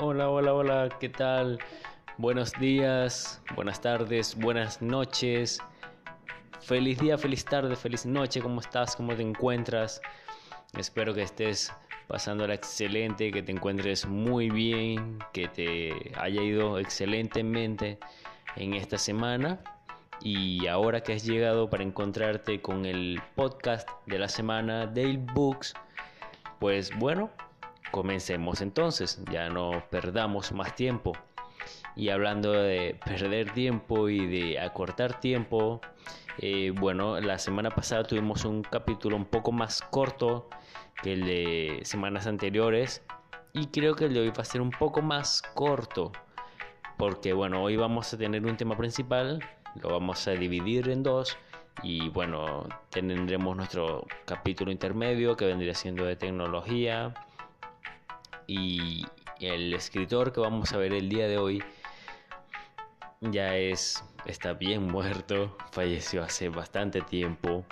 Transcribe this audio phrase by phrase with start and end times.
[0.00, 1.60] Hola, hola, hola, ¿qué tal?
[2.18, 5.60] Buenos días, buenas tardes, buenas noches.
[6.60, 8.96] Feliz día, feliz tarde, feliz noche, ¿cómo estás?
[8.96, 10.02] ¿Cómo te encuentras?
[10.76, 11.72] Espero que estés
[12.08, 18.00] pasándola excelente, que te encuentres muy bien, que te haya ido excelentemente
[18.56, 19.60] en esta semana.
[20.20, 25.72] Y ahora que has llegado para encontrarte con el podcast de la semana Dale Books,
[26.58, 27.30] pues bueno,
[27.94, 31.12] comencemos entonces, ya no perdamos más tiempo.
[31.94, 35.80] Y hablando de perder tiempo y de acortar tiempo,
[36.38, 40.48] eh, bueno, la semana pasada tuvimos un capítulo un poco más corto
[41.04, 43.04] que el de semanas anteriores
[43.52, 46.10] y creo que el de hoy va a ser un poco más corto
[46.96, 49.38] porque bueno, hoy vamos a tener un tema principal,
[49.80, 51.36] lo vamos a dividir en dos
[51.84, 57.14] y bueno, tendremos nuestro capítulo intermedio que vendría siendo de tecnología
[58.46, 59.04] y
[59.40, 61.62] el escritor que vamos a ver el día de hoy
[63.20, 67.64] ya es está bien muerto, falleció hace bastante tiempo.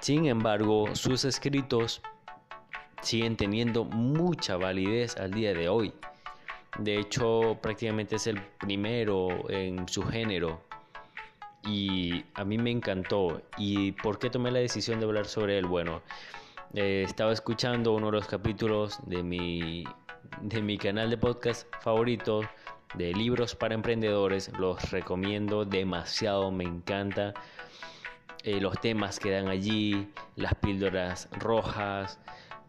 [0.00, 2.00] Sin embargo, sus escritos
[3.02, 5.92] siguen teniendo mucha validez al día de hoy.
[6.78, 10.62] De hecho, prácticamente es el primero en su género
[11.64, 13.42] y a mí me encantó.
[13.58, 15.66] ¿Y por qué tomé la decisión de hablar sobre él?
[15.66, 16.02] Bueno,
[16.74, 19.84] eh, estaba escuchando uno de los capítulos de mi,
[20.40, 22.42] de mi canal de podcast favorito
[22.94, 24.50] de libros para emprendedores.
[24.58, 27.34] Los recomiendo demasiado, me encanta.
[28.42, 32.18] Eh, los temas que dan allí, las píldoras rojas,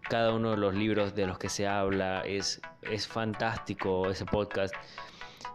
[0.02, 4.76] cada uno de los libros de los que se habla, es, es fantástico ese podcast.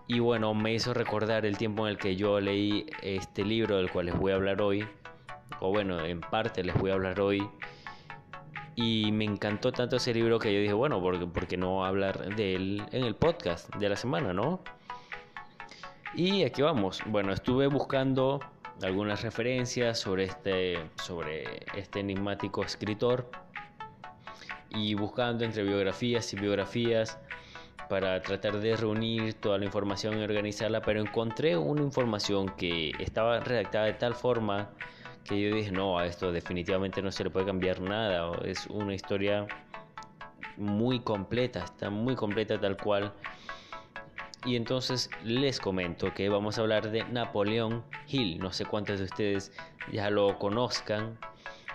[0.09, 3.91] Y bueno, me hizo recordar el tiempo en el que yo leí este libro del
[3.91, 4.89] cual les voy a hablar hoy,
[5.61, 7.47] o bueno, en parte les voy a hablar hoy,
[8.77, 12.55] y me encantó tanto ese libro que yo dije, bueno, ¿por qué, no hablar de
[12.55, 14.61] él en el podcast de la semana, no?
[16.15, 17.01] Y aquí vamos.
[17.07, 18.41] Bueno, estuve buscando
[18.83, 23.31] algunas referencias sobre este, sobre este enigmático escritor
[24.69, 27.19] y buscando entre biografías y biografías
[27.89, 33.41] para tratar de reunir toda la información y organizarla, pero encontré una información que estaba
[33.41, 34.69] redactada de tal forma
[35.27, 38.95] que yo dije, no, a esto definitivamente no se le puede cambiar nada, es una
[38.95, 39.47] historia
[40.57, 43.13] muy completa, está muy completa tal cual.
[44.45, 49.07] Y entonces les comento que vamos a hablar de Napoleón Hill, no sé cuántos de
[49.07, 49.53] ustedes
[49.91, 51.19] ya lo conozcan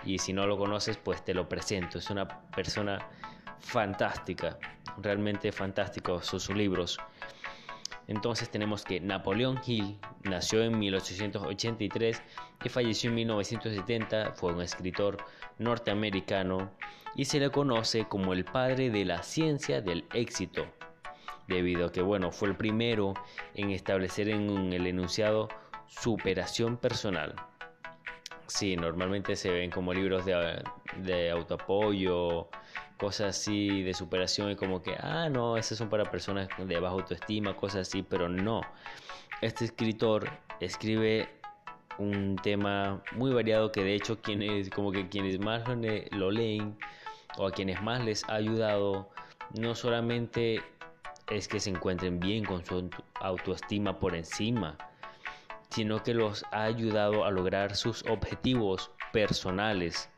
[0.04, 3.06] y si no lo conoces pues te lo presento, es una persona
[3.60, 4.58] fantástica,
[4.98, 6.98] realmente fantástico sus libros.
[8.08, 12.22] Entonces tenemos que Napoleón Hill nació en 1883
[12.64, 15.18] y falleció en 1970, fue un escritor
[15.58, 16.70] norteamericano
[17.14, 20.66] y se le conoce como el padre de la ciencia del éxito,
[21.46, 23.14] debido a que bueno, fue el primero
[23.54, 25.48] en establecer en el enunciado
[25.86, 27.34] superación personal.
[28.46, 30.62] Sí, normalmente se ven como libros de,
[30.98, 32.48] de autoapoyo,
[33.02, 36.94] cosas así de superación y como que, ah, no, esas son para personas de baja
[36.94, 38.60] autoestima, cosas así, pero no.
[39.40, 40.30] Este escritor
[40.60, 41.28] escribe
[41.98, 45.64] un tema muy variado que de hecho quienes, como que quienes más
[46.12, 46.78] lo, leen
[47.38, 49.10] o a quienes más les ha ayudado,
[49.58, 50.62] no solamente
[51.28, 54.78] es que se encuentren bien con su autoestima por encima,
[55.70, 60.08] sino que los ha ayudado a lograr sus objetivos personales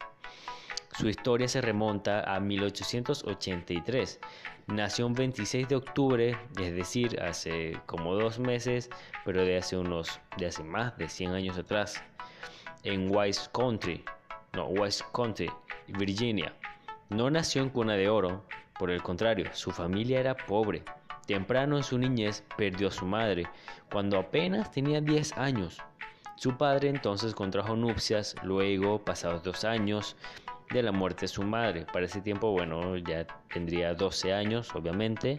[0.99, 4.21] su historia se remonta a 1883.
[4.69, 8.89] Nació un 26 de octubre, es decir, hace como dos meses,
[9.25, 12.03] pero de hace unos, de hace más de 100 años atrás,
[12.85, 14.05] en Wise Country,
[14.53, 15.51] no, West Country,
[15.89, 16.55] Virginia.
[17.11, 18.45] No nació en cuna de oro,
[18.79, 20.85] por el contrario, su familia era pobre.
[21.27, 23.47] Temprano en su niñez perdió a su madre,
[23.91, 25.79] cuando apenas tenía 10 años.
[26.37, 30.17] Su padre entonces contrajo nupcias, luego, pasados dos años,
[30.71, 31.87] de la muerte de su madre.
[31.93, 35.39] Para ese tiempo, bueno, ya tendría 12 años, obviamente.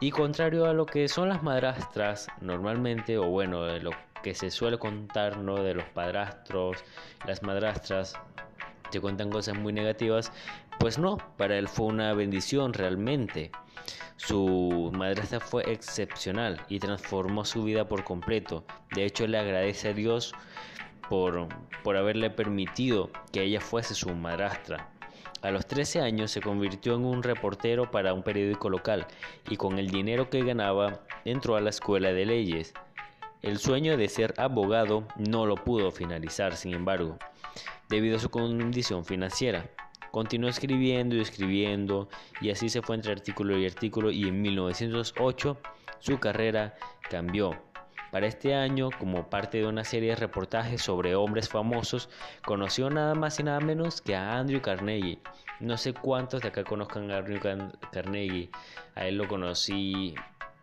[0.00, 3.90] Y contrario a lo que son las madrastras normalmente, o bueno, de lo
[4.22, 5.62] que se suele contar, ¿no?
[5.62, 6.84] De los padrastros,
[7.26, 8.14] las madrastras,
[8.90, 10.32] te cuentan cosas muy negativas,
[10.78, 13.50] pues no, para él fue una bendición realmente.
[14.16, 18.64] Su madrastra fue excepcional y transformó su vida por completo.
[18.94, 20.34] De hecho, le agradece a Dios
[21.08, 21.48] por,
[21.82, 24.90] por haberle permitido que ella fuese su madrastra.
[25.40, 29.06] A los 13 años se convirtió en un reportero para un periódico local
[29.48, 32.74] y con el dinero que ganaba entró a la escuela de leyes.
[33.40, 37.18] El sueño de ser abogado no lo pudo finalizar, sin embargo,
[37.88, 39.70] debido a su condición financiera.
[40.10, 42.08] Continuó escribiendo y escribiendo
[42.40, 45.56] y así se fue entre artículo y artículo y en 1908
[46.00, 46.74] su carrera
[47.08, 47.67] cambió.
[48.10, 52.08] Para este año, como parte de una serie de reportajes sobre hombres famosos,
[52.44, 55.20] conoció nada más y nada menos que a Andrew Carnegie.
[55.60, 57.40] No sé cuántos de acá conozcan a Andrew
[57.92, 58.50] Carnegie.
[58.94, 60.14] A él lo conocí,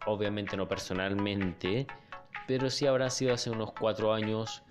[0.05, 1.85] obviamente no personalmente,
[2.47, 4.63] pero sí habrá sido hace unos cuatro años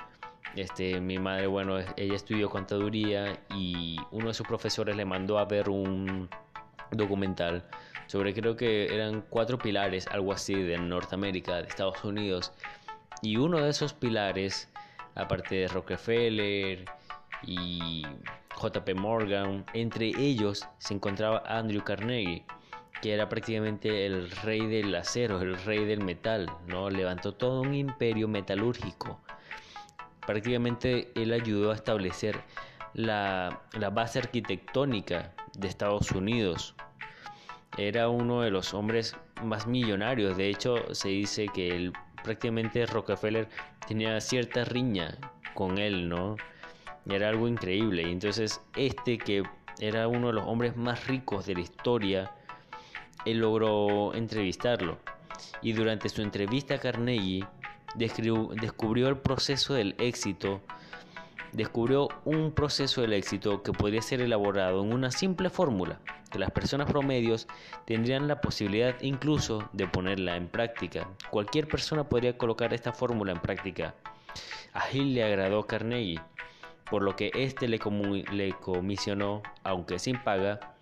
[0.56, 5.44] este, mi madre, bueno, ella estudió contaduría y uno de sus profesores le mandó a
[5.46, 6.28] ver un
[6.92, 7.64] documental
[8.06, 12.52] sobre creo que eran cuatro pilares, algo así, de Norteamérica, de Estados Unidos.
[13.22, 14.70] Y uno de esos pilares,
[15.14, 16.84] aparte de Rockefeller
[17.42, 18.02] y
[18.60, 22.44] JP Morgan, entre ellos se encontraba Andrew Carnegie,
[23.00, 26.90] que era prácticamente el rey del acero, el rey del metal, ¿no?
[26.90, 29.20] Levantó todo un imperio metalúrgico
[30.26, 32.40] prácticamente él ayudó a establecer
[32.94, 33.62] la,
[33.92, 36.74] base arquitectónica de Estados Unidos.
[37.76, 40.36] Era uno de los hombres más millonarios.
[40.36, 41.92] De hecho, se dice que él,
[42.22, 43.48] prácticamente Rockefeller
[43.86, 45.18] tenía cierta riña
[45.54, 46.36] con él, ¿no?
[47.08, 48.02] Era algo increíble.
[48.02, 49.42] Y entonces, este que
[49.80, 52.30] era uno de los hombres más ricos de la historia,
[53.24, 54.98] él logró entrevistarlo.
[55.62, 57.44] Y durante su entrevista a Carnegie,
[57.96, 60.62] descubrió el proceso del éxito,
[61.54, 66.50] descubrió un proceso del éxito que podría ser elaborado en una simple fórmula, que las
[66.50, 67.46] personas promedios
[67.86, 71.08] tendrían la posibilidad incluso de ponerla en práctica.
[71.30, 73.94] Cualquier persona podría colocar esta fórmula en práctica.
[74.72, 76.20] A Hill le agradó Carnegie,
[76.90, 77.78] por lo que éste le,
[78.32, 80.74] le comisionó, aunque sin paga,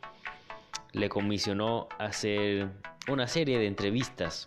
[0.92, 2.70] le comisionó hacer
[3.08, 4.46] una serie de entrevistas.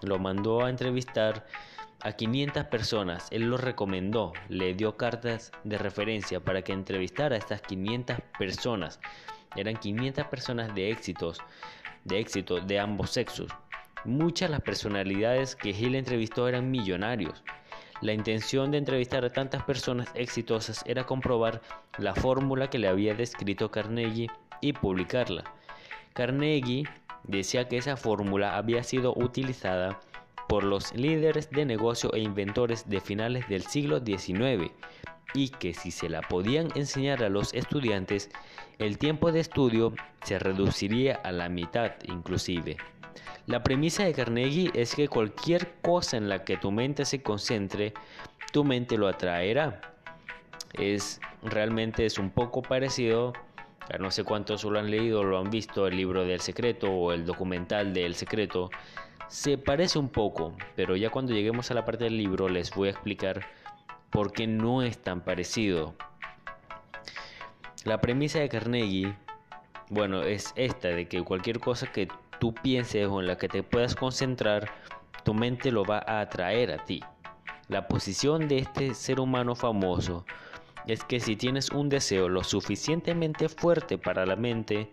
[0.00, 1.46] Lo mandó a entrevistar
[2.04, 3.28] a 500 personas.
[3.30, 9.00] Él lo recomendó, le dio cartas de referencia para que entrevistara a estas 500 personas.
[9.56, 11.40] Eran 500 personas de éxitos,
[12.04, 13.50] de éxito de ambos sexos.
[14.04, 17.42] Muchas las personalidades que Hill entrevistó eran millonarios.
[18.02, 21.62] La intención de entrevistar a tantas personas exitosas era comprobar
[21.96, 24.28] la fórmula que le había descrito Carnegie
[24.60, 25.44] y publicarla.
[26.12, 26.84] Carnegie
[27.22, 30.00] decía que esa fórmula había sido utilizada
[30.48, 34.72] por los líderes de negocio e inventores de finales del siglo XIX
[35.34, 38.30] y que si se la podían enseñar a los estudiantes,
[38.78, 39.92] el tiempo de estudio
[40.22, 42.76] se reduciría a la mitad inclusive.
[43.46, 47.92] La premisa de Carnegie es que cualquier cosa en la que tu mente se concentre,
[48.52, 49.80] tu mente lo atraerá.
[50.72, 53.32] Es realmente es un poco parecido
[53.98, 57.26] no sé cuántos lo han leído lo han visto el libro del secreto o el
[57.26, 58.70] documental del secreto
[59.34, 62.86] se parece un poco, pero ya cuando lleguemos a la parte del libro les voy
[62.86, 63.44] a explicar
[64.10, 65.96] por qué no es tan parecido.
[67.82, 69.16] La premisa de Carnegie,
[69.90, 72.06] bueno, es esta, de que cualquier cosa que
[72.38, 74.70] tú pienses o en la que te puedas concentrar,
[75.24, 77.02] tu mente lo va a atraer a ti.
[77.66, 80.24] La posición de este ser humano famoso
[80.86, 84.92] es que si tienes un deseo lo suficientemente fuerte para la mente,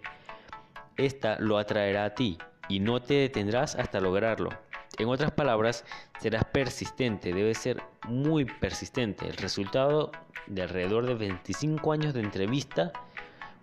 [0.98, 2.40] esta lo atraerá a ti
[2.72, 4.50] y no te detendrás hasta lograrlo.
[4.98, 5.84] En otras palabras,
[6.22, 9.28] serás persistente, debes ser muy persistente.
[9.28, 10.12] El resultado
[10.48, 12.94] de alrededor de 25 años de entrevista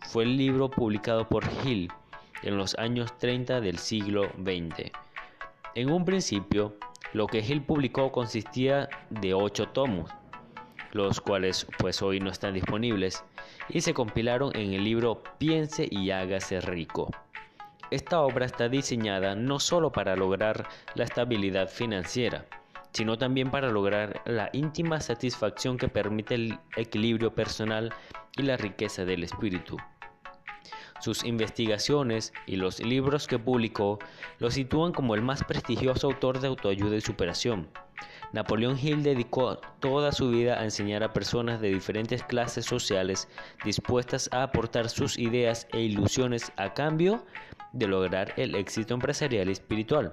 [0.00, 1.90] fue el libro publicado por Hill
[2.43, 4.93] en los años 30 del siglo XX.
[5.75, 6.77] En un principio,
[7.15, 10.10] lo que Hill publicó consistía de 8 tomos,
[10.93, 13.24] los cuales pues hoy no están disponibles,
[13.70, 17.10] y se compilaron en el libro Piense y hágase rico.
[17.91, 22.45] Esta obra está diseñada no solo para lograr la estabilidad financiera,
[22.93, 27.95] sino también para lograr la íntima satisfacción que permite el equilibrio personal
[28.37, 29.79] y la riqueza del espíritu.
[31.01, 33.99] Sus investigaciones y los libros que publicó
[34.39, 37.69] lo sitúan como el más prestigioso autor de autoayuda y superación.
[38.33, 43.29] Napoleón Hill dedicó toda su vida a enseñar a personas de diferentes clases sociales
[43.65, 47.25] dispuestas a aportar sus ideas e ilusiones a cambio
[47.72, 50.13] de lograr el éxito empresarial y espiritual.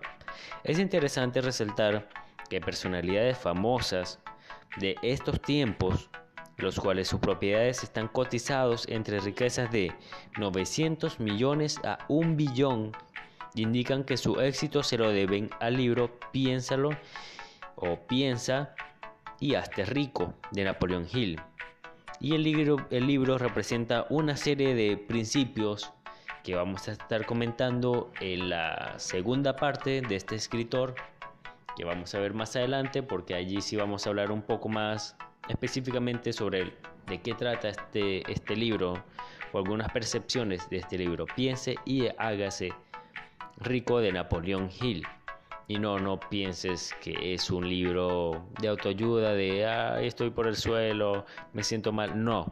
[0.63, 2.09] Es interesante resaltar
[2.49, 4.19] que personalidades famosas
[4.77, 6.09] de estos tiempos,
[6.57, 9.93] los cuales sus propiedades están cotizados entre riquezas de
[10.37, 12.91] 900 millones a un billón,
[13.55, 16.91] indican que su éxito se lo deben al libro Piénsalo
[17.75, 18.75] o Piensa
[19.39, 21.41] y Hazte Rico de Napoleón Hill.
[22.19, 25.91] Y el libro, el libro representa una serie de principios
[26.45, 30.93] que vamos a estar comentando en la segunda parte de este escritor,
[31.75, 35.17] que vamos a ver más adelante, porque allí sí vamos a hablar un poco más
[35.49, 36.71] específicamente sobre
[37.07, 39.03] de qué trata este, este libro,
[39.53, 41.25] o algunas percepciones de este libro.
[41.25, 42.73] Piense y hágase
[43.57, 45.03] rico de Napoleón Hill.
[45.67, 50.55] Y no, no pienses que es un libro de autoayuda, de ah, estoy por el
[50.55, 52.23] suelo, me siento mal.
[52.23, 52.51] No,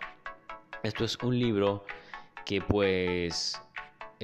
[0.82, 1.86] esto es un libro
[2.44, 3.62] que pues,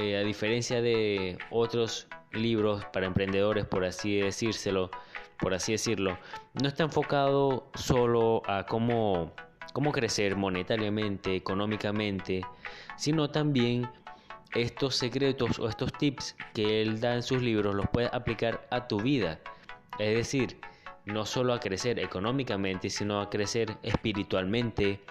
[0.02, 4.90] eh, a diferencia de otros libros para emprendedores, por así decírselo,
[5.38, 6.18] por así decirlo,
[6.54, 9.34] no está enfocado solo a cómo,
[9.74, 12.46] cómo crecer monetariamente, económicamente,
[12.96, 13.90] sino también
[14.56, 18.88] estos secretos o estos tips que él da en sus libros los puedes aplicar a
[18.88, 19.38] tu vida.
[20.00, 20.62] Es decir,
[21.04, 25.02] no solo a crecer económicamente, sino a crecer espiritualmente,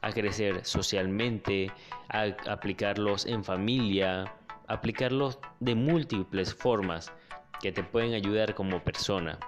[0.00, 1.70] a crecer socialmente,
[2.08, 4.32] a aplicarlos en familia,
[4.68, 7.12] aplicarlos de múltiples formas
[7.60, 9.38] que te pueden ayudar como persona.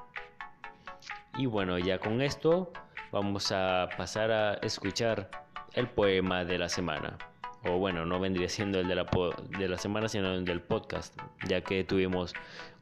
[1.38, 2.72] Y bueno, ya con esto
[3.12, 5.30] vamos a pasar a escuchar
[5.74, 7.16] el poema de la semana
[7.64, 9.06] o bueno, no vendría siendo el de la,
[9.58, 12.34] de la semana, sino el del podcast, ya que tuvimos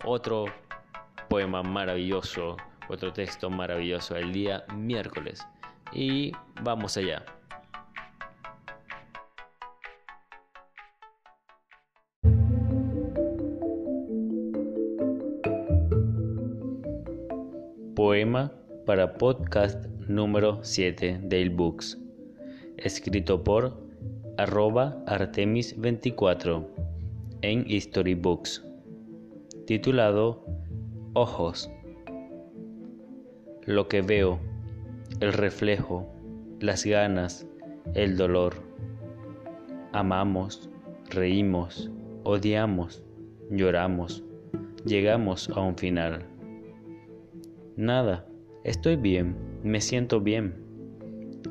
[0.04, 0.46] otro
[1.28, 2.56] poema maravilloso,
[2.88, 5.46] otro texto maravilloso el día miércoles.
[5.92, 7.24] Y vamos allá.
[18.84, 21.96] Para podcast número 7 de Books,
[22.76, 23.80] escrito por
[24.36, 26.66] arroba Artemis24
[27.42, 28.64] en Storybooks,
[29.68, 30.44] titulado
[31.12, 31.70] Ojos.
[33.66, 34.40] Lo que veo,
[35.20, 36.12] el reflejo,
[36.58, 37.46] las ganas,
[37.94, 38.54] el dolor.
[39.92, 40.68] Amamos,
[41.08, 41.88] reímos,
[42.24, 43.00] odiamos,
[43.48, 44.24] lloramos,
[44.84, 46.37] llegamos a un final.
[47.78, 48.26] Nada,
[48.64, 50.52] estoy bien, me siento bien.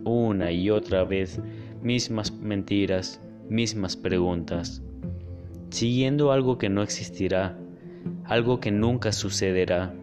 [0.03, 1.39] Una y otra vez
[1.81, 4.84] mismas mentiras, mismas preguntas,
[5.69, 7.57] siguiendo algo que no existirá,
[8.25, 9.96] algo que nunca sucederá.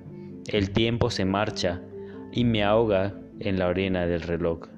[0.46, 1.82] El tiempo se marcha
[2.32, 4.68] y me ahoga en la arena del reloj.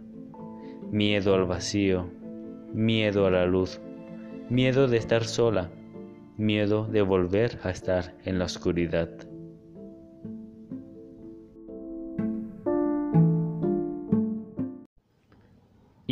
[0.90, 2.10] Miedo al vacío,
[2.74, 3.80] miedo a la luz,
[4.50, 5.70] miedo de estar sola,
[6.36, 9.10] miedo de volver a estar en la oscuridad.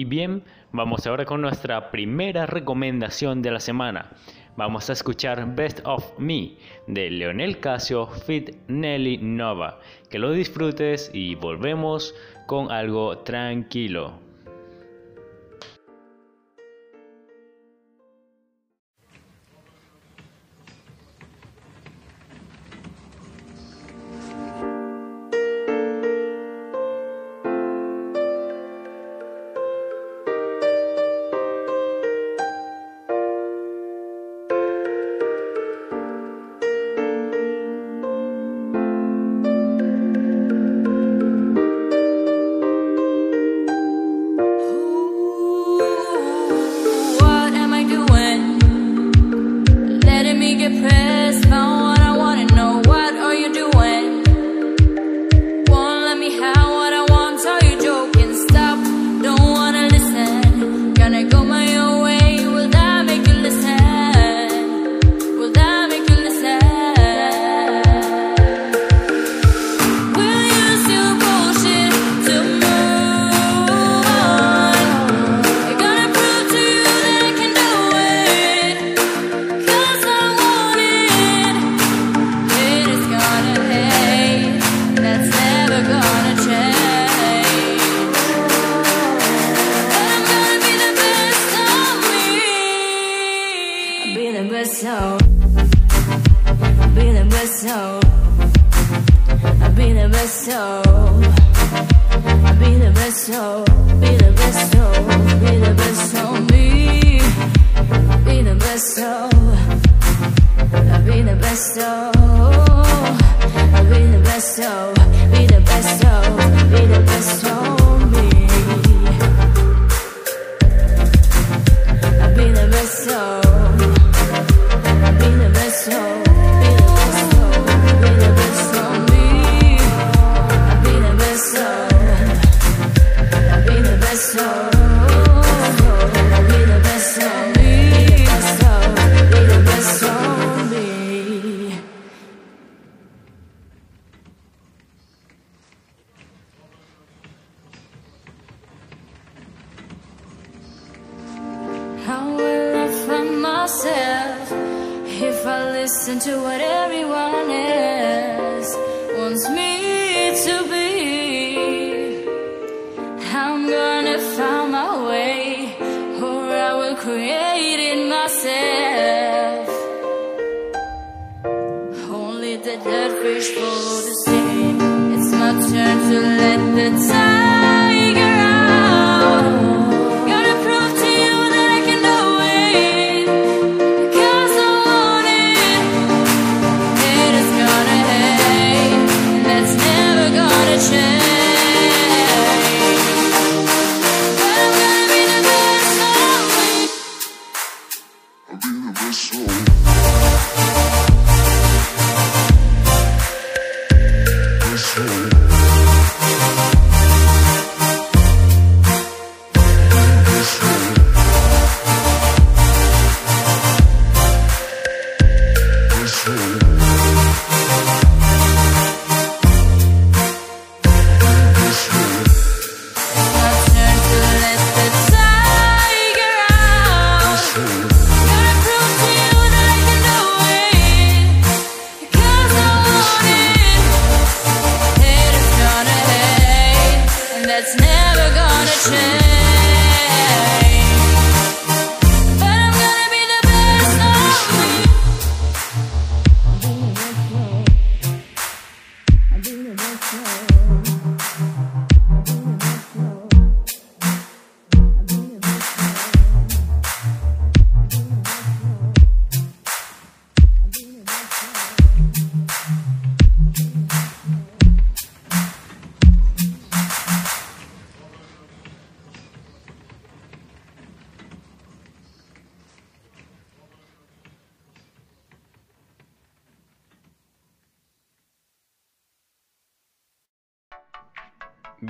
[0.06, 4.10] Bien, vamos ahora con nuestra primera recomendación de la semana.
[4.54, 6.56] Vamos a escuchar Best of Me
[6.86, 9.80] de Leonel Casio Fit Nelly Nova.
[10.10, 12.14] Que lo disfrutes y volvemos
[12.46, 14.23] con algo tranquilo.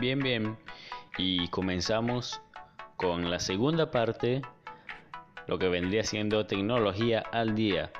[0.04, 0.58] Bien, bien.
[1.16, 2.42] Y comenzamos
[2.98, 4.42] con la segunda parte,
[5.46, 7.90] lo que vendría siendo tecnología al día.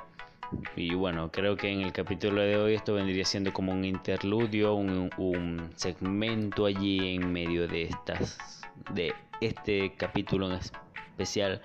[0.75, 4.75] Y bueno, creo que en el capítulo de hoy esto vendría siendo como un interludio,
[4.75, 8.61] un, un segmento allí en medio de estas,
[8.93, 11.63] de este capítulo en especial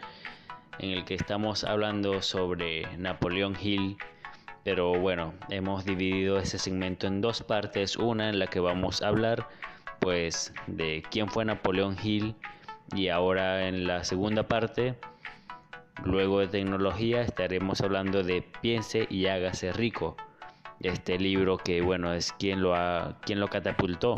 [0.78, 3.98] en el que estamos hablando sobre Napoleón Hill.
[4.64, 7.96] Pero bueno, hemos dividido ese segmento en dos partes.
[7.96, 9.46] Una en la que vamos a hablar
[10.00, 12.34] pues de quién fue Napoleón Hill
[12.94, 14.96] y ahora en la segunda parte
[16.04, 20.16] luego de tecnología estaremos hablando de Piense y hágase rico
[20.80, 24.16] este libro que bueno es quien lo lo catapultó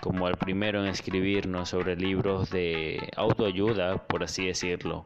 [0.00, 5.04] como el primero en escribirnos sobre libros de autoayuda por así decirlo.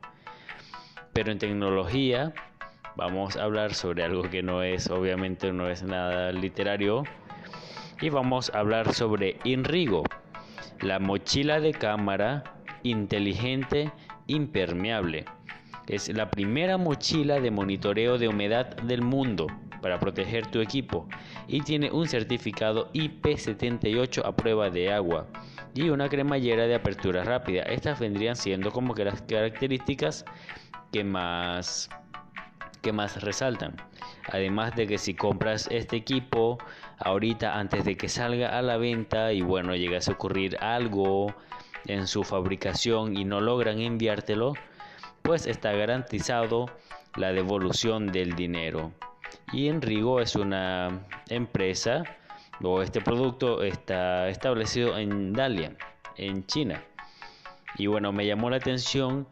[1.13, 2.33] Pero en tecnología
[2.97, 7.05] vamos a hablar sobre algo que no es obviamente no es nada literario
[8.05, 10.05] y vamos a hablar sobre Inrigo,
[10.83, 13.91] la mochila de cámara inteligente
[14.27, 15.25] impermeable.
[15.87, 19.47] Es la primera mochila de monitoreo de humedad del mundo
[19.81, 21.09] para proteger tu equipo
[21.49, 25.27] y tiene un certificado IP78 a prueba de agua
[25.75, 27.63] y una cremallera de apertura rápida.
[27.63, 30.27] Estas vendrían siendo como que las características
[30.93, 31.89] que más
[32.85, 33.75] que más resaltan.
[34.31, 36.59] Además de que si compras este equipo
[36.99, 41.35] ahorita antes de que salga a la venta y bueno, llegase a ocurrir algo
[41.87, 44.53] en su fabricación y no logran enviártelo,
[45.23, 46.67] pues está garantizado
[47.17, 48.93] la devolución del dinero.
[49.51, 52.05] Y Enrigo es una empresa
[52.63, 55.79] o este producto está establecido en Dalian,
[56.17, 56.83] en China.
[57.77, 59.27] Y bueno, me llamó la atención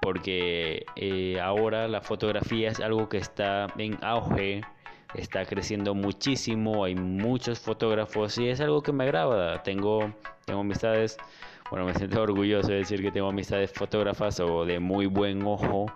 [0.00, 4.62] porque eh, ahora la fotografía es algo que está en auge,
[5.14, 9.62] está creciendo muchísimo, hay muchos fotógrafos y es algo que me agrada.
[9.62, 10.12] Tengo,
[10.44, 11.16] tengo amistades,
[11.70, 15.86] bueno, me siento orgulloso de decir que tengo amistades fotógrafas o de muy buen ojo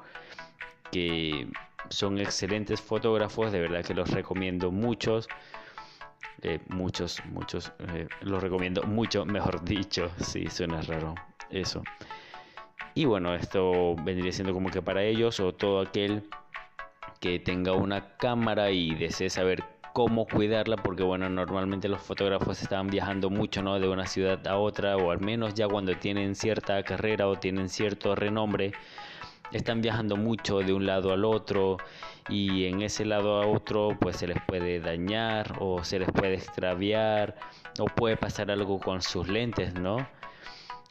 [0.90, 1.48] que
[1.88, 5.28] son excelentes fotógrafos, de verdad que los recomiendo muchos.
[6.44, 11.14] Eh, muchos, muchos, eh, los recomiendo mucho, mejor dicho, sí, suena raro
[11.50, 11.82] eso.
[12.94, 16.28] Y bueno, esto vendría siendo como que para ellos o todo aquel
[17.20, 22.88] que tenga una cámara y desee saber cómo cuidarla, porque bueno, normalmente los fotógrafos están
[22.88, 23.78] viajando mucho, ¿no?
[23.78, 27.68] De una ciudad a otra, o al menos ya cuando tienen cierta carrera o tienen
[27.68, 28.72] cierto renombre,
[29.52, 31.76] están viajando mucho de un lado al otro
[32.28, 36.34] y en ese lado a otro pues se les puede dañar o se les puede
[36.34, 37.36] extraviar
[37.78, 40.06] o puede pasar algo con sus lentes, ¿no?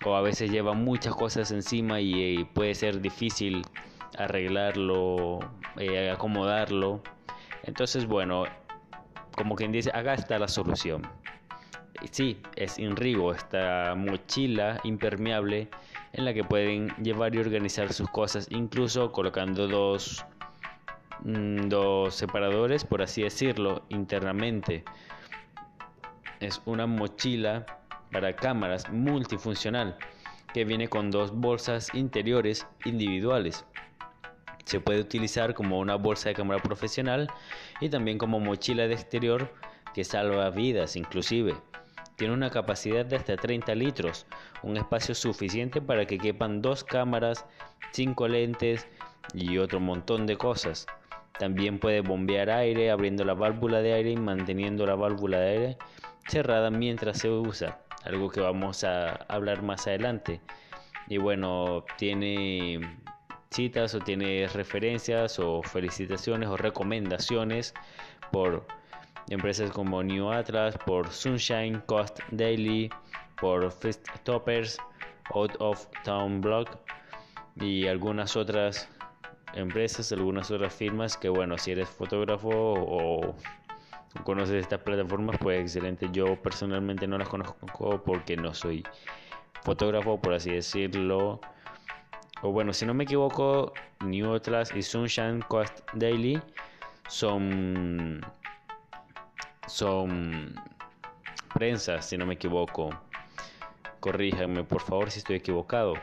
[0.06, 3.62] O a veces lleva muchas cosas encima y, eh, puede ser difícil
[4.18, 5.40] arreglarlo,
[5.78, 7.02] eh, acomodarlo.
[7.64, 8.46] Entonces, bueno,
[9.36, 11.08] como quien dice, acá está la solución.
[12.10, 15.70] Sí, es Inrigo, esta mochila impermeable
[16.14, 20.26] en la que pueden llevar y organizar sus cosas, incluso colocando dos,
[21.24, 24.84] mm, dos separadores, por así decirlo, internamente.
[26.40, 27.66] Es una mochila
[28.12, 29.98] para cámaras multifuncional
[30.54, 33.66] que viene con dos bolsas interiores individuales.
[34.66, 37.30] Se puede utilizar como una bolsa de cámara profesional
[37.80, 39.54] y también como mochila de exterior
[39.94, 41.56] que salva vidas inclusive.
[42.16, 44.28] Tiene una capacidad de hasta 30 litros,
[44.62, 47.46] un espacio suficiente para que quepan dos cámaras,
[47.92, 48.88] cinco lentes
[49.34, 50.86] y otro montón de cosas.
[51.40, 55.78] También puede bombear aire abriendo la válvula de aire y manteniendo la válvula de aire
[56.28, 60.42] cerrada mientras se usa, algo que vamos a hablar más adelante.
[61.08, 62.80] Y bueno, tiene
[63.50, 67.74] citas o tiene referencias o felicitaciones o recomendaciones
[68.32, 68.66] por
[69.30, 72.90] empresas como New Atlas, por Sunshine Coast Daily,
[73.40, 74.78] por Fist Toppers,
[75.34, 76.68] Out of Town Blog
[77.56, 78.88] y algunas otras
[79.54, 83.36] empresas, algunas otras firmas que bueno, si eres fotógrafo o
[84.24, 86.10] conoces estas plataformas, pues excelente.
[86.12, 88.84] Yo personalmente no las conozco porque no soy
[89.64, 91.40] fotógrafo, por así decirlo.
[92.42, 96.42] O bueno, si no me equivoco, New Atlas y Sunshine Coast Daily
[97.08, 98.22] son
[99.68, 100.56] son
[101.54, 102.90] prensas, si no me equivoco.
[104.00, 105.94] Corríjanme por favor si estoy equivocado.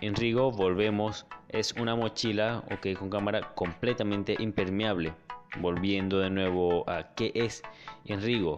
[0.00, 5.12] En Rigo volvemos, es una mochila okay, con cámara completamente impermeable.
[5.58, 7.62] Volviendo de nuevo a qué es
[8.04, 8.56] Enrigo.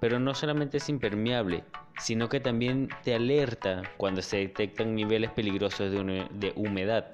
[0.00, 1.64] Pero no solamente es impermeable,
[1.98, 7.06] sino que también te alerta cuando se detectan niveles peligrosos de, humedad.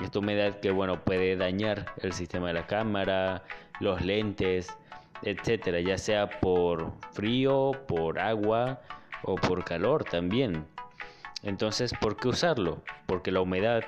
[0.00, 3.44] Esta humedad que bueno puede dañar el sistema de la cámara,
[3.80, 4.68] los lentes,
[5.22, 8.80] etcétera, ya sea por frío, por agua
[9.22, 10.66] o por calor también.
[11.42, 12.82] Entonces, ¿por qué usarlo?
[13.06, 13.84] Porque la humedad,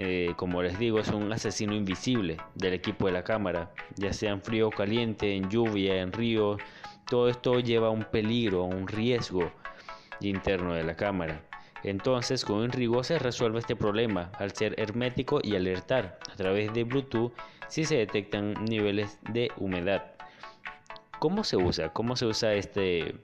[0.00, 4.30] eh, como les digo, es un asesino invisible del equipo de la cámara, ya sea
[4.30, 6.56] en frío o caliente, en lluvia, en río,
[7.08, 9.50] todo esto lleva un peligro, un riesgo
[10.20, 11.42] interno de la cámara.
[11.82, 16.84] Entonces, con Enrigo se resuelve este problema al ser hermético y alertar a través de
[16.84, 17.32] Bluetooth
[17.66, 20.12] si se detectan niveles de humedad.
[21.18, 21.92] ¿Cómo se usa?
[21.92, 23.16] ¿Cómo se usa este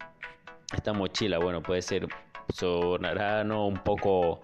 [0.73, 1.39] esta mochila?
[1.39, 2.09] Bueno, puede ser
[2.53, 3.69] sonará ¿no?
[3.69, 4.41] un poco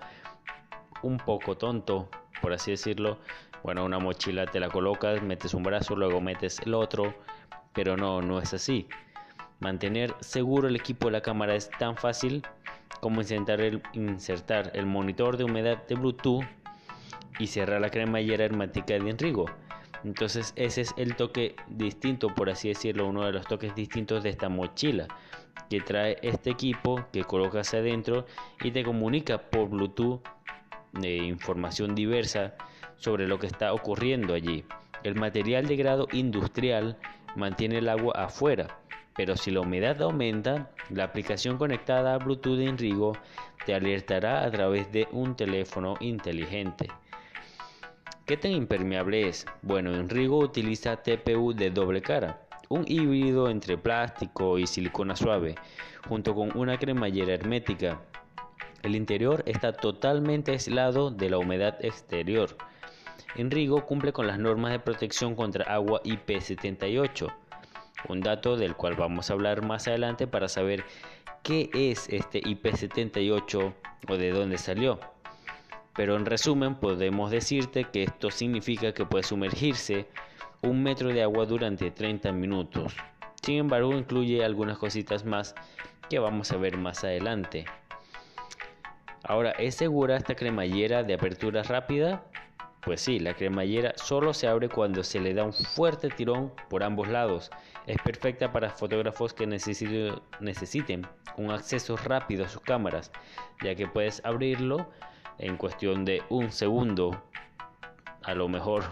[1.02, 2.08] un poco tonto,
[2.40, 3.18] por así decirlo.
[3.62, 7.14] Bueno, una mochila te la colocas, metes un brazo, luego metes el otro,
[7.72, 8.88] pero no, no es así.
[9.58, 12.42] Mantener seguro el equipo de la cámara es tan fácil
[13.00, 16.44] como insertar el, insertar el monitor de humedad de Bluetooth
[17.38, 19.46] y cerrar la cremallera hermética de Enrigo.
[20.04, 24.30] Entonces ese es el toque distinto, por así decirlo, uno de los toques distintos de
[24.30, 25.08] esta mochila
[25.68, 28.26] que trae este equipo que colocas adentro
[28.62, 30.20] y te comunica por Bluetooth
[30.92, 32.54] de información diversa
[32.96, 34.64] sobre lo que está ocurriendo allí.
[35.02, 36.98] El material de grado industrial
[37.36, 38.80] mantiene el agua afuera,
[39.16, 43.12] pero si la humedad aumenta, la aplicación conectada a Bluetooth de Enrigo
[43.64, 46.88] te alertará a través de un teléfono inteligente.
[48.26, 49.46] ¿Qué tan impermeable es?
[49.62, 55.56] Bueno, Enrigo utiliza TPU de doble cara, un híbrido entre plástico y silicona suave,
[56.08, 58.00] junto con una cremallera hermética.
[58.82, 62.56] El interior está totalmente aislado de la humedad exterior.
[63.36, 67.32] Enrigo cumple con las normas de protección contra agua IP78,
[68.08, 70.84] un dato del cual vamos a hablar más adelante para saber
[71.42, 73.74] qué es este IP78
[74.08, 74.98] o de dónde salió.
[75.94, 80.06] Pero en resumen podemos decirte que esto significa que puede sumergirse
[80.62, 82.96] un metro de agua durante 30 minutos.
[83.42, 85.54] Sin embargo incluye algunas cositas más
[86.08, 87.66] que vamos a ver más adelante.
[89.24, 92.24] Ahora, ¿es segura esta cremallera de apertura rápida?
[92.82, 96.82] Pues sí, la cremallera solo se abre cuando se le da un fuerte tirón por
[96.82, 97.50] ambos lados.
[97.86, 101.06] Es perfecta para fotógrafos que necesiten
[101.36, 103.12] un acceso rápido a sus cámaras,
[103.62, 104.90] ya que puedes abrirlo
[105.36, 107.22] en cuestión de un segundo,
[108.22, 108.84] a lo mejor,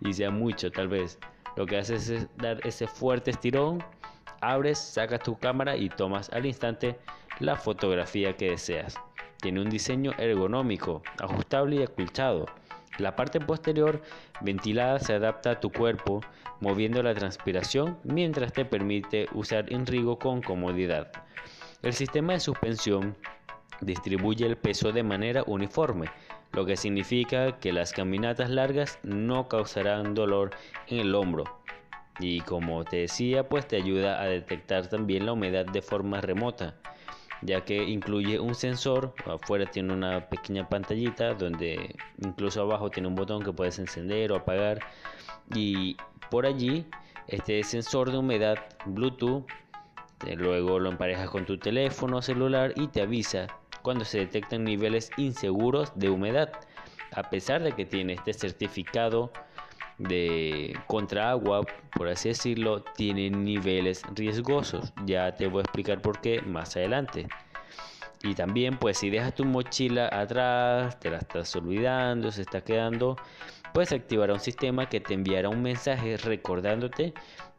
[0.00, 1.20] y sea mucho tal vez.
[1.56, 3.84] Lo que haces es dar ese fuerte estirón,
[4.40, 6.98] abres, sacas tu cámara y tomas al instante
[7.38, 8.96] la fotografía que deseas.
[9.40, 12.46] Tiene un diseño ergonómico, ajustable y acolchado.
[12.98, 14.02] La parte posterior
[14.40, 16.20] ventilada se adapta a tu cuerpo,
[16.60, 21.12] moviendo la transpiración mientras te permite usar Enrigo con comodidad.
[21.82, 23.16] El sistema de suspensión
[23.80, 26.06] distribuye el peso de manera uniforme,
[26.52, 30.50] lo que significa que las caminatas largas no causarán dolor
[30.88, 31.44] en el hombro.
[32.18, 36.74] Y como te decía, pues te ayuda a detectar también la humedad de forma remota,
[37.42, 43.14] ya que incluye un sensor, afuera tiene una pequeña pantallita donde incluso abajo tiene un
[43.14, 44.80] botón que puedes encender o apagar.
[45.54, 45.96] Y
[46.30, 46.86] por allí
[47.28, 49.44] este sensor de humedad Bluetooth
[50.36, 53.46] luego lo emparejas con tu teléfono celular y te avisa
[53.82, 56.52] cuando se detectan niveles inseguros de humedad,
[57.12, 59.32] a pesar de que tiene este certificado
[59.98, 61.62] de contra agua,
[61.94, 64.92] por así decirlo, tiene niveles riesgosos.
[65.04, 67.28] Ya te voy a explicar por qué más adelante.
[68.22, 73.16] Y también, pues si dejas tu mochila atrás, te la estás olvidando, se está quedando,
[73.72, 77.14] pues activará un sistema que te enviará un mensaje recordándote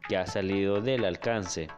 [0.08, 1.68] que ha salido del alcance.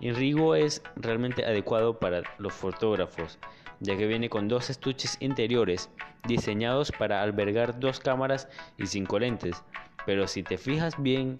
[0.00, 3.38] Inrigo es realmente adecuado para los fotógrafos,
[3.82, 5.90] ya que viene con dos estuches interiores
[6.26, 9.62] diseñados para albergar dos cámaras y cinco lentes.
[10.06, 11.38] Pero si te fijas bien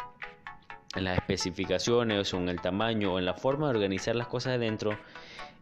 [0.97, 4.55] en las especificaciones o en el tamaño o en la forma de organizar las cosas
[4.55, 4.99] adentro,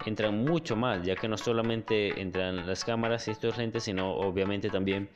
[0.07, 4.71] entran mucho más, ya que no solamente entran las cámaras y estos lentes, sino obviamente
[4.71, 5.11] también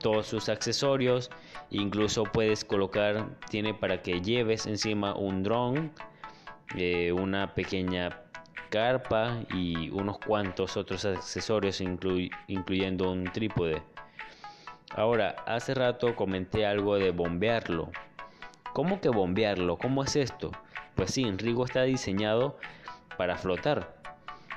[0.00, 1.30] todos sus accesorios.
[1.70, 5.90] Incluso puedes colocar, tiene para que lleves encima un dron
[6.76, 8.27] eh, una pequeña
[8.68, 13.82] carpa y unos cuantos otros accesorios incluyendo un trípode.
[14.94, 17.90] Ahora, hace rato comenté algo de bombearlo.
[18.72, 19.76] ¿Cómo que bombearlo?
[19.76, 20.50] ¿Cómo es esto?
[20.94, 22.58] Pues sí, Rigo está diseñado
[23.16, 23.98] para flotar.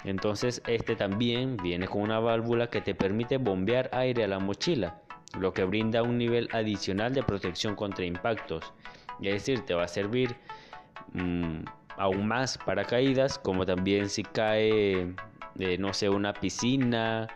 [0.03, 5.01] Entonces este también viene con una válvula que te permite bombear aire a la mochila,
[5.37, 8.73] lo que brinda un nivel adicional de protección contra impactos.
[9.21, 10.35] Es decir, te va a servir
[11.13, 11.63] mm,
[12.01, 15.13] aún más paracaídas, como también si cae,
[15.59, 17.27] eh, no sé, una piscina,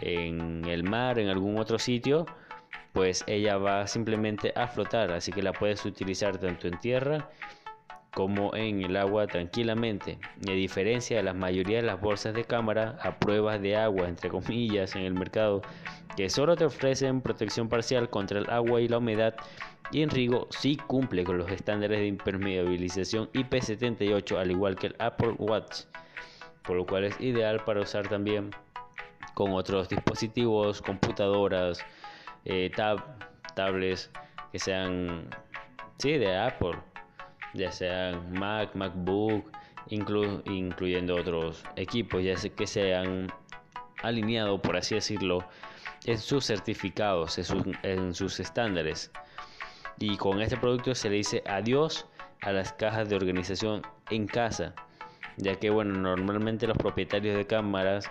[0.00, 2.26] en el mar, en algún otro sitio,
[2.92, 7.30] pues ella va simplemente a flotar, así que la puedes utilizar tanto en tierra
[8.18, 10.18] como en el agua tranquilamente.
[10.48, 14.28] A diferencia de la mayoría de las bolsas de cámara a pruebas de agua, entre
[14.28, 15.62] comillas, en el mercado,
[16.16, 19.36] que solo te ofrecen protección parcial contra el agua y la humedad,
[19.92, 25.36] y Enrigo sí cumple con los estándares de impermeabilización IP78 al igual que el Apple
[25.38, 25.82] Watch,
[26.64, 28.50] por lo cual es ideal para usar también
[29.34, 31.78] con otros dispositivos, computadoras,
[32.44, 32.98] eh, tab,
[33.54, 34.10] tablets
[34.50, 35.30] que sean
[35.98, 36.78] sí, de Apple,
[37.58, 39.50] ya sean Mac, MacBook,
[39.90, 43.28] incluyendo otros equipos, ya que sean
[44.02, 45.44] alineado, por así decirlo,
[46.04, 47.38] en sus certificados,
[47.82, 49.10] en sus estándares.
[49.98, 52.06] Y con este producto se le dice adiós
[52.40, 54.74] a las cajas de organización en casa
[55.38, 58.10] ya que bueno normalmente los propietarios de cámaras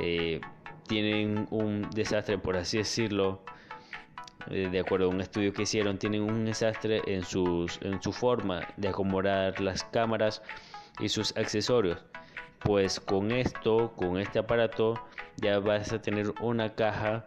[0.00, 0.40] eh,
[0.86, 3.42] tienen un desastre por así decirlo
[4.48, 8.66] de acuerdo a un estudio que hicieron tienen un desastre en sus en su forma
[8.76, 10.42] de acomodar las cámaras
[11.00, 11.98] y sus accesorios
[12.60, 14.94] pues con esto con este aparato
[15.36, 17.26] ya vas a tener una caja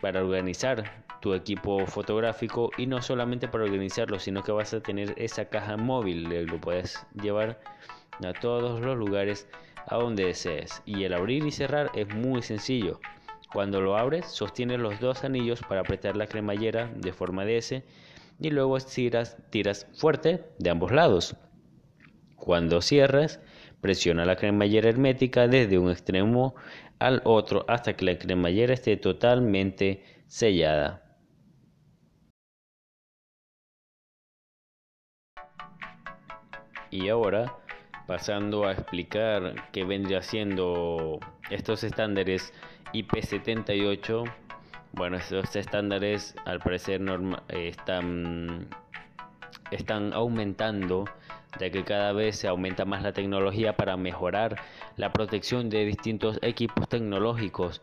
[0.00, 5.14] para organizar tu equipo fotográfico y no solamente para organizarlo, sino que vas a tener
[5.16, 7.60] esa caja móvil, lo puedes llevar
[8.24, 9.46] a todos los lugares
[9.86, 10.82] a donde desees.
[10.86, 13.00] Y el abrir y cerrar es muy sencillo.
[13.52, 17.84] Cuando lo abres, sostienes los dos anillos para apretar la cremallera de forma de S
[18.38, 21.36] y luego tiras, fuerte de ambos lados.
[22.36, 23.40] Cuando cierras,
[23.80, 26.54] presiona la cremallera hermética desde un extremo
[27.00, 31.02] al otro hasta que la cremallera esté totalmente sellada.
[36.92, 37.56] Y ahora,
[38.06, 41.18] pasando a explicar qué vendría siendo
[41.50, 42.52] estos estándares
[42.92, 44.30] IP78,
[44.92, 47.00] bueno, estos estándares al parecer
[47.48, 48.68] están,
[49.70, 51.04] están aumentando
[51.58, 54.56] ya que cada vez se aumenta más la tecnología para mejorar
[54.96, 57.82] la protección de distintos equipos tecnológicos,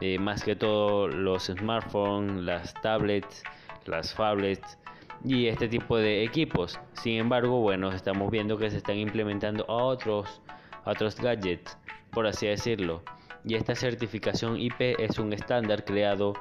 [0.00, 3.42] eh, más que todo los smartphones, las tablets,
[3.84, 4.78] las phablets
[5.24, 6.78] y este tipo de equipos.
[6.94, 10.40] Sin embargo, bueno, estamos viendo que se están implementando a otros,
[10.84, 11.76] otros gadgets,
[12.10, 13.02] por así decirlo.
[13.48, 16.34] Y esta certificación IP es un estándar creado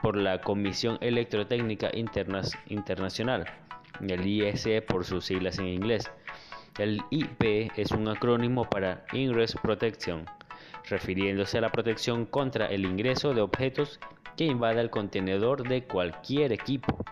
[0.00, 3.46] por la Comisión Electrotécnica Internacional,
[4.00, 6.08] el ISE por sus siglas en inglés.
[6.78, 10.24] El IP es un acrónimo para Ingress Protection,
[10.88, 13.98] refiriéndose a la protección contra el ingreso de objetos
[14.36, 17.04] que invada el contenedor de cualquier equipo.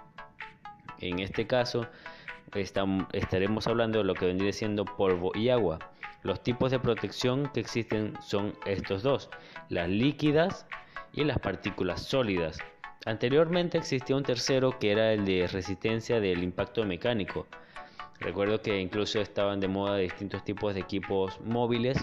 [1.01, 1.89] En este caso,
[3.13, 5.81] estaremos hablando de lo que vendría siendo polvo y agua.
[6.23, 9.31] Los tipos de protección que existen son estos dos,
[9.69, 10.67] las líquidas
[11.13, 12.59] y las partículas sólidas.
[13.07, 17.47] Anteriormente existía un tercero que era el de resistencia del impacto mecánico.
[18.21, 21.97] Recuerdo que incluso estaban de moda distintos tipos de equipos móviles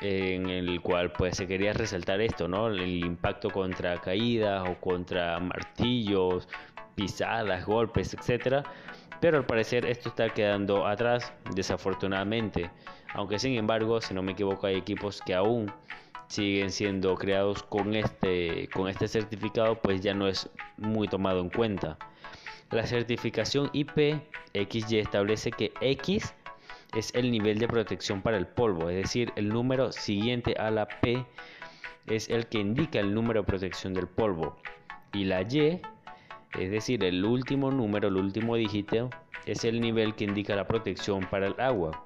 [0.00, 2.68] en el cual pues se quería resaltar esto, ¿no?
[2.68, 6.48] El impacto contra caídas o contra martillos,
[6.94, 8.62] pisadas, golpes, etcétera.
[9.20, 12.70] Pero al parecer esto está quedando atrás, desafortunadamente.
[13.16, 15.72] Aunque sin embargo, si no me equivoco, hay equipos que aún
[16.28, 21.96] siguen siendo creados con este, este certificado, pues ya no es muy tomado en cuenta.
[22.70, 24.20] La certificación IP
[24.52, 26.34] XY establece que X
[26.94, 30.86] es el nivel de protección para el polvo, es decir, el número siguiente a la
[30.86, 31.24] P
[32.06, 34.56] es el que indica el número de protección del polvo.
[35.14, 35.80] Y la Y,
[36.58, 39.08] es decir, el último número, el último dígito,
[39.46, 42.05] es el nivel que indica la protección para el agua.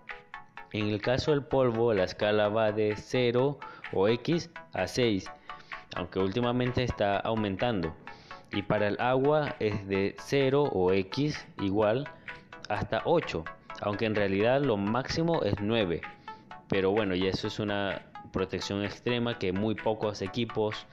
[0.73, 3.59] En el caso del polvo, la escala va de 0
[3.93, 5.29] o X a 6,
[5.97, 7.93] aunque últimamente está aumentando.
[8.53, 12.09] Y para el agua es de 0 o X igual
[12.69, 13.45] hasta 8,
[13.81, 16.03] aunque en realidad lo máximo es 9.
[16.69, 18.03] Pero bueno, y eso es una
[18.33, 20.87] protección extrema que muy pocos equipos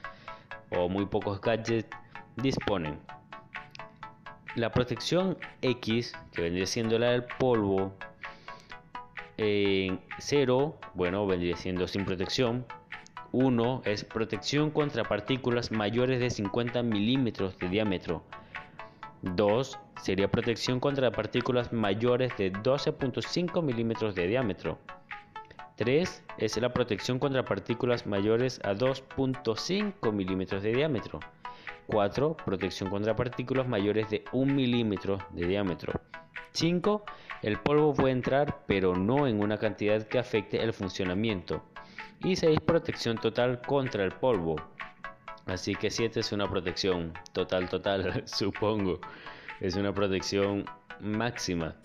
[0.70, 1.88] o muy pocos gadgets
[2.36, 2.98] disponen.
[4.56, 7.94] La protección X, que vendría siendo la del polvo,
[9.38, 12.66] en 0, bueno, vendría siendo sin protección.
[13.32, 18.22] 1 es protección contra partículas mayores de 50 milímetros de diámetro.
[19.22, 24.78] 2 sería protección contra partículas mayores de 12.5 milímetros de diámetro.
[25.76, 31.20] 3 es la protección contra partículas mayores a 2.5 milímetros de diámetro.
[31.86, 32.36] 4.
[32.44, 36.00] Protección contra partículas mayores de 1 milímetro de diámetro.
[36.52, 37.04] 5.
[37.42, 41.62] El polvo puede entrar pero no en una cantidad que afecte el funcionamiento.
[42.20, 42.60] Y 6.
[42.60, 44.56] Protección total contra el polvo.
[45.46, 49.00] Así que 7 es una protección total, total, supongo.
[49.60, 50.64] Es una protección
[51.00, 51.76] máxima.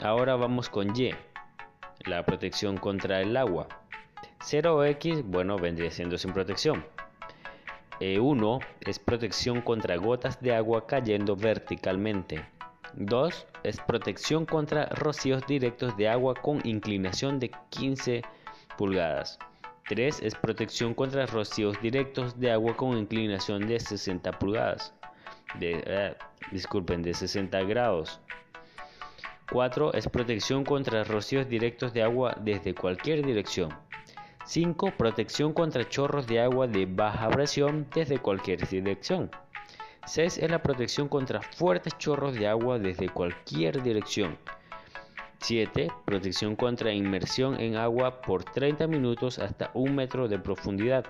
[0.00, 1.10] Ahora vamos con Y.
[2.06, 3.68] La protección contra el agua.
[4.40, 6.84] 0X, bueno, vendría siendo sin protección.
[8.00, 12.44] E1 es protección contra gotas de agua cayendo verticalmente.
[12.94, 18.22] 2 es protección contra rocíos directos de agua con inclinación de 15
[18.76, 19.38] pulgadas.
[19.88, 24.94] 3 es protección contra rocíos directos de agua con inclinación de 60 pulgadas.
[25.60, 26.14] Eh,
[26.50, 28.20] disculpen, de 60 grados.
[29.50, 33.70] 4 es protección contra rocíos directos de agua desde cualquier dirección.
[34.44, 34.92] 5.
[34.96, 39.30] Protección contra chorros de agua de baja presión desde cualquier dirección.
[40.06, 44.36] 6 es la protección contra fuertes chorros de agua desde cualquier dirección.
[45.38, 45.90] 7.
[46.04, 51.04] Protección contra inmersión en agua por 30 minutos hasta 1 metro de profundidad.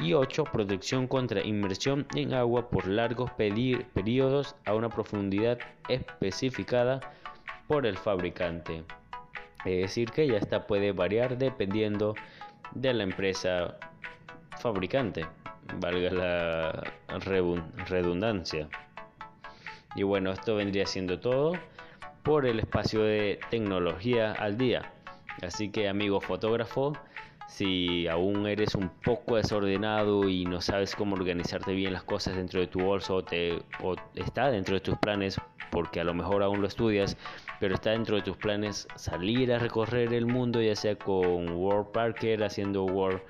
[0.00, 0.44] Y 8.
[0.52, 5.58] Protección contra inmersión en agua por largos periodos a una profundidad
[5.88, 7.00] especificada
[7.66, 8.84] por el fabricante.
[9.64, 12.14] Es decir, que ya esta puede variar dependiendo
[12.72, 13.78] de la empresa
[14.58, 15.26] fabricante,
[15.78, 16.92] valga la
[17.88, 18.68] redundancia.
[19.94, 21.54] Y bueno, esto vendría siendo todo
[22.22, 24.92] por el espacio de tecnología al día.
[25.42, 26.92] Así que amigo fotógrafo,
[27.48, 32.60] si aún eres un poco desordenado y no sabes cómo organizarte bien las cosas dentro
[32.60, 36.42] de tu bolso o, te, o está dentro de tus planes, porque a lo mejor
[36.42, 37.16] aún lo estudias,
[37.60, 41.92] pero está dentro de tus planes salir a recorrer el mundo, ya sea con World
[41.92, 43.20] Parker, haciendo World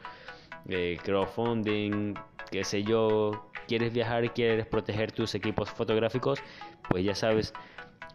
[0.69, 2.15] eh, crowdfunding,
[2.51, 6.41] qué sé yo, quieres viajar y quieres proteger tus equipos fotográficos,
[6.89, 7.53] pues ya sabes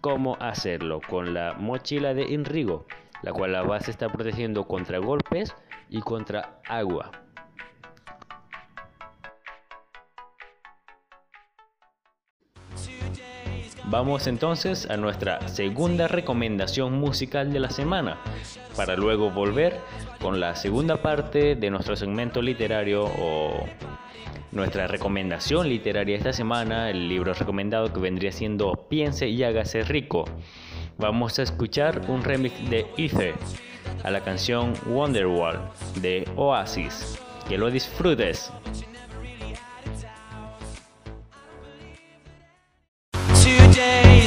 [0.01, 2.85] cómo hacerlo con la mochila de Inrigo,
[3.21, 5.55] la cual la vas a estar protegiendo contra golpes
[5.89, 7.11] y contra agua.
[13.91, 18.21] Vamos entonces a nuestra segunda recomendación musical de la semana,
[18.77, 19.81] para luego volver
[20.21, 23.65] con la segunda parte de nuestro segmento literario o
[24.53, 30.23] nuestra recomendación literaria esta semana, el libro recomendado que vendría siendo Piense y hágase rico.
[30.97, 33.35] Vamos a escuchar un remix de Ether
[34.05, 35.59] a la canción Wonderwall
[35.95, 37.19] de Oasis.
[37.49, 38.53] Que lo disfrutes.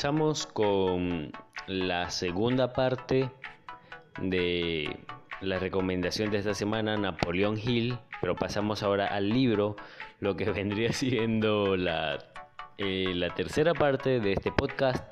[0.00, 1.30] Comenzamos con
[1.66, 3.28] la segunda parte
[4.18, 4.98] de
[5.42, 9.76] la recomendación de esta semana, Napoleón Hill, pero pasamos ahora al libro,
[10.20, 12.16] lo que vendría siendo la,
[12.78, 15.04] eh, la tercera parte de este podcast,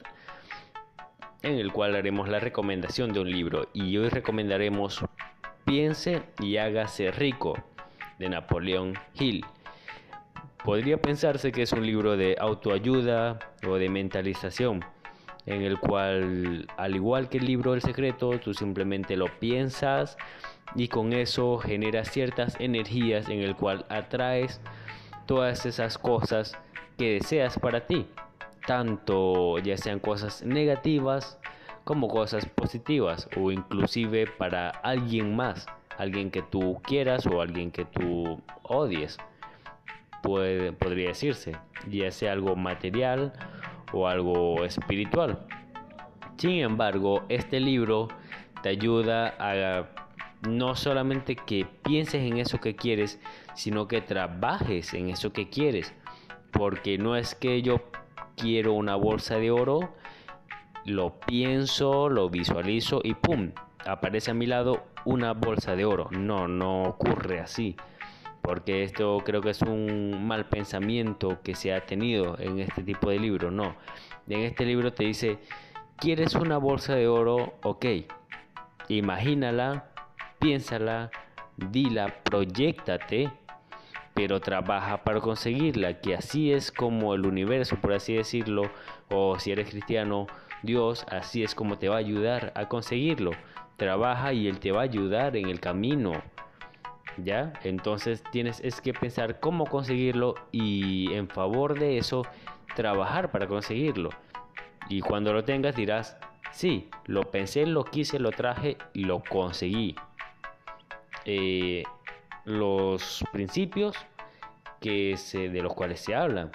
[1.42, 3.68] en el cual haremos la recomendación de un libro.
[3.74, 5.04] Y hoy recomendaremos
[5.66, 7.62] Piense y hágase rico,
[8.18, 9.44] de Napoleón Hill.
[10.64, 14.84] Podría pensarse que es un libro de autoayuda o de mentalización,
[15.46, 20.18] en el cual, al igual que el libro del secreto, tú simplemente lo piensas
[20.74, 24.60] y con eso generas ciertas energías en el cual atraes
[25.26, 26.58] todas esas cosas
[26.98, 28.06] que deseas para ti,
[28.66, 31.38] tanto ya sean cosas negativas
[31.84, 37.84] como cosas positivas o inclusive para alguien más, alguien que tú quieras o alguien que
[37.84, 39.18] tú odies
[40.22, 41.56] puede, podría decirse,
[41.88, 43.32] ya sea algo material
[43.92, 45.46] o algo espiritual.
[46.36, 48.08] Sin embargo, este libro
[48.62, 49.88] te ayuda a
[50.42, 53.20] no solamente que pienses en eso que quieres,
[53.54, 55.94] sino que trabajes en eso que quieres.
[56.52, 57.82] Porque no es que yo
[58.36, 59.94] quiero una bolsa de oro,
[60.84, 63.52] lo pienso, lo visualizo y ¡pum!
[63.84, 66.08] Aparece a mi lado una bolsa de oro.
[66.10, 67.76] No, no ocurre así
[68.48, 73.10] porque esto creo que es un mal pensamiento que se ha tenido en este tipo
[73.10, 73.52] de libros.
[73.52, 73.76] No,
[74.26, 75.36] en este libro te dice,
[75.98, 77.58] ¿quieres una bolsa de oro?
[77.62, 77.84] Ok,
[78.88, 79.90] imagínala,
[80.38, 81.10] piénsala,
[81.58, 83.30] dila, proyectate,
[84.14, 88.70] pero trabaja para conseguirla, que así es como el universo, por así decirlo,
[89.10, 90.26] o si eres cristiano,
[90.62, 93.32] Dios, así es como te va a ayudar a conseguirlo.
[93.76, 96.22] trabaja y él te va a ayudar en el camino.
[97.64, 102.22] Entonces tienes es que pensar cómo conseguirlo y en favor de eso
[102.74, 104.10] trabajar para conseguirlo.
[104.88, 106.16] Y cuando lo tengas dirás,
[106.52, 109.96] sí, lo pensé, lo quise, lo traje y lo conseguí.
[111.24, 111.82] Eh,
[112.44, 113.96] los principios
[114.80, 116.50] que de los cuales se habla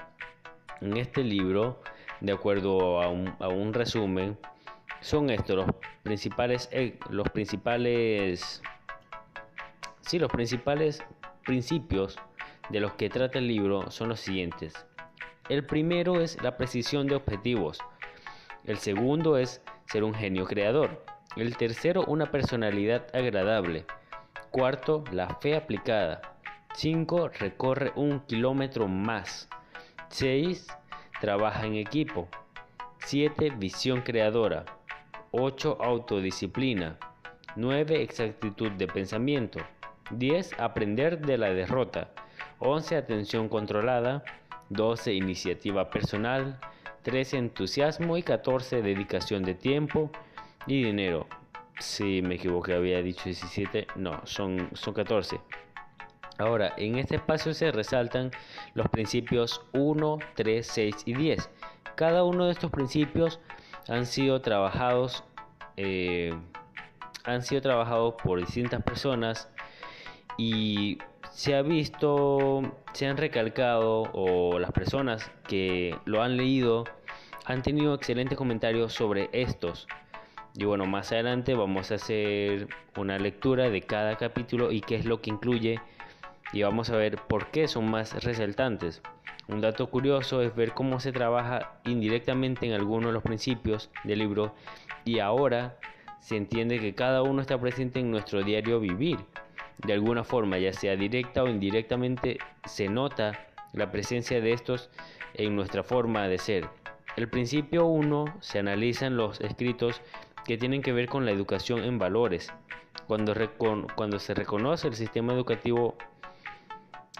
[0.81, 1.81] en este libro,
[2.21, 4.37] de acuerdo a un, a un resumen,
[5.01, 5.65] son estos los
[6.01, 8.61] principales, eh, los principales,
[10.05, 11.03] sí, los principales
[11.45, 12.17] principios
[12.69, 14.85] de los que trata el libro son los siguientes.
[15.49, 17.79] El primero es la precisión de objetivos.
[18.63, 21.03] El segundo es ser un genio creador.
[21.35, 23.85] El tercero, una personalidad agradable.
[24.51, 26.21] Cuarto, la fe aplicada.
[26.75, 27.29] 5.
[27.39, 29.49] Recorre un kilómetro más.
[30.09, 30.67] 6.
[31.19, 32.29] Trabaja en equipo.
[32.99, 33.51] 7.
[33.57, 34.65] Visión creadora.
[35.31, 35.77] 8.
[35.81, 36.97] Autodisciplina.
[37.55, 38.01] 9.
[38.01, 39.59] Exactitud de pensamiento.
[40.17, 40.59] 10.
[40.59, 42.09] Aprender de la derrota.
[42.59, 42.95] 11.
[42.97, 44.23] Atención controlada.
[44.69, 45.13] 12.
[45.13, 46.59] Iniciativa personal.
[47.03, 47.37] 13.
[47.37, 48.17] Entusiasmo.
[48.17, 48.81] Y 14.
[48.81, 50.11] Dedicación de tiempo
[50.67, 51.27] y dinero.
[51.79, 53.87] Si me equivoqué, había dicho 17.
[53.95, 55.39] No, son, son 14.
[56.37, 58.31] Ahora, en este espacio se resaltan
[58.73, 61.49] los principios 1, 3, 6 y 10.
[61.95, 63.39] Cada uno de estos principios
[63.87, 65.23] han sido trabajados,
[65.77, 66.35] eh,
[67.23, 69.49] han sido trabajados por distintas personas
[70.37, 70.97] y
[71.31, 72.61] se ha visto,
[72.93, 76.85] se han recalcado o las personas que lo han leído
[77.45, 79.87] han tenido excelentes comentarios sobre estos.
[80.55, 85.05] Y bueno, más adelante vamos a hacer una lectura de cada capítulo y qué es
[85.05, 85.79] lo que incluye
[86.53, 89.01] y vamos a ver por qué son más resaltantes.
[89.47, 94.19] Un dato curioso es ver cómo se trabaja indirectamente en algunos de los principios del
[94.19, 94.53] libro
[95.03, 95.77] y ahora
[96.19, 99.17] se entiende que cada uno está presente en nuestro diario vivir.
[99.77, 104.89] De alguna forma, ya sea directa o indirectamente, se nota la presencia de estos
[105.33, 106.69] en nuestra forma de ser.
[107.15, 110.01] El principio 1 se analizan los escritos
[110.45, 112.51] que tienen que ver con la educación en valores.
[113.07, 115.95] Cuando, se reconoce el sistema educativo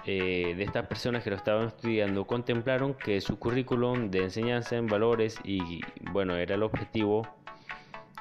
[0.06, 4.88] eh, de estas personas que lo estaban estudiando contemplaron que su currículum de enseñanza en
[4.88, 5.82] valores y
[6.12, 7.26] bueno era el objetivo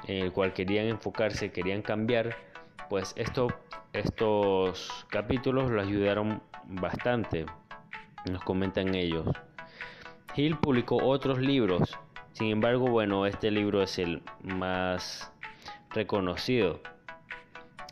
[0.07, 2.35] en el cual querían enfocarse, querían cambiar,
[2.89, 3.47] pues esto,
[3.93, 7.45] estos capítulos lo ayudaron bastante,
[8.29, 9.27] nos comentan ellos.
[10.35, 11.97] Hill publicó otros libros,
[12.33, 15.31] sin embargo, bueno, este libro es el más
[15.91, 16.81] reconocido.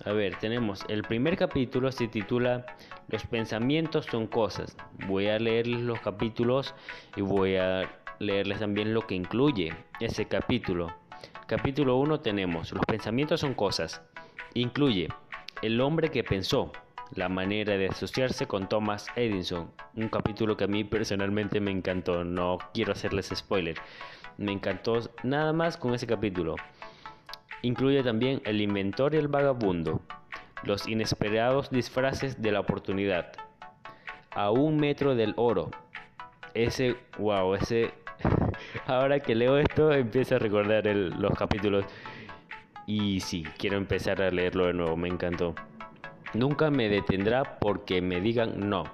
[0.03, 2.65] A ver, tenemos el primer capítulo se titula
[3.07, 4.75] Los pensamientos son cosas.
[5.05, 6.73] Voy a leerles los capítulos
[7.15, 7.87] y voy a
[8.17, 10.91] leerles también lo que incluye ese capítulo.
[11.45, 14.01] Capítulo 1 tenemos Los pensamientos son cosas.
[14.53, 15.07] Incluye
[15.61, 16.73] El hombre que pensó,
[17.15, 19.71] la manera de asociarse con Thomas Edison.
[19.95, 23.77] Un capítulo que a mí personalmente me encantó, no quiero hacerles spoiler.
[24.37, 26.55] Me encantó nada más con ese capítulo.
[27.61, 30.01] Incluye también El inventor y el vagabundo,
[30.63, 33.31] los inesperados disfraces de la oportunidad,
[34.31, 35.71] a un metro del oro.
[36.53, 37.93] Ese, wow, ese...
[38.85, 41.85] Ahora que leo esto, empiezo a recordar los capítulos.
[42.85, 45.55] Y sí, quiero empezar a leerlo de nuevo, me encantó.
[46.33, 48.85] Nunca me detendrá porque me digan no.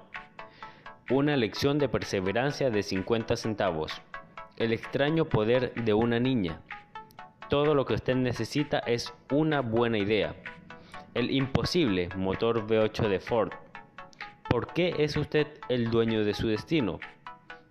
[1.10, 4.02] Una lección de perseverancia de 50 centavos.
[4.56, 6.60] El extraño poder de una niña.
[7.48, 10.34] Todo lo que usted necesita es una buena idea.
[11.14, 13.52] El imposible motor V8 de Ford.
[14.50, 16.98] ¿Por qué es usted el dueño de su destino?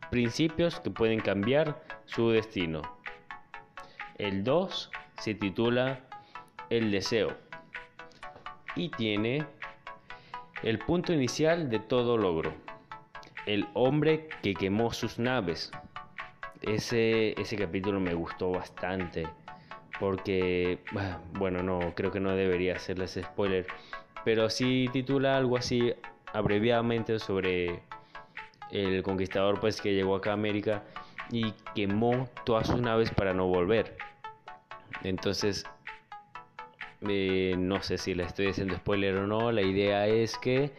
[0.10, 2.82] Principios que pueden cambiar su destino.
[4.18, 4.90] El 2
[5.20, 6.00] se titula
[6.70, 7.30] El deseo
[8.76, 9.46] y tiene
[10.64, 12.54] el punto inicial de todo logro.
[13.46, 15.72] El hombre que quemó sus naves.
[16.62, 19.28] Ese, ese capítulo me gustó bastante
[20.00, 23.66] porque, bah, bueno, no, creo que no debería hacerles spoiler,
[24.24, 25.94] pero sí titula algo así
[26.34, 27.82] abreviadamente sobre
[28.72, 30.84] el conquistador pues que llegó acá a América
[31.32, 33.98] y quemó todas sus naves para no volver.
[35.08, 35.66] Entonces,
[37.08, 40.74] eh, no sé si le estoy haciendo spoiler o no, la idea es que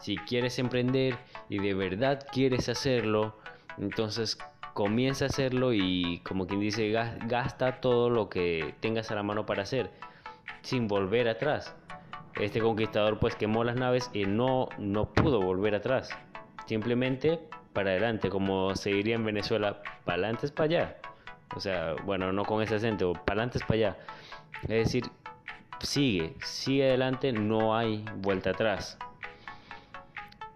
[0.00, 1.16] si quieres emprender
[1.48, 3.38] y de verdad quieres hacerlo,
[3.78, 4.38] entonces
[4.74, 9.22] comienza a hacerlo y como quien dice, gas- gasta todo lo que tengas a la
[9.22, 9.90] mano para hacer,
[10.62, 11.74] sin volver atrás.
[12.36, 16.10] Este conquistador pues quemó las naves y no, no pudo volver atrás.
[16.66, 17.40] Simplemente
[17.72, 20.96] para adelante, como se diría en Venezuela, para adelante es para allá.
[21.56, 23.98] O sea, bueno, no con ese acento, para adelante es para allá.
[24.62, 25.04] Es decir,
[25.80, 28.98] sigue, sigue adelante, no hay vuelta atrás.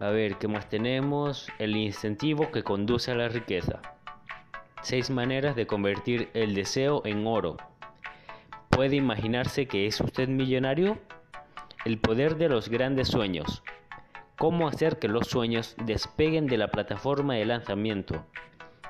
[0.00, 1.48] A ver, ¿qué más tenemos?
[1.58, 3.80] El incentivo que conduce a la riqueza.
[4.82, 7.56] Seis maneras de convertir el deseo en oro.
[8.68, 10.98] ¿Puede imaginarse que es usted millonario?
[11.84, 13.62] El poder de los grandes sueños.
[14.36, 18.24] ¿Cómo hacer que los sueños despeguen de la plataforma de lanzamiento?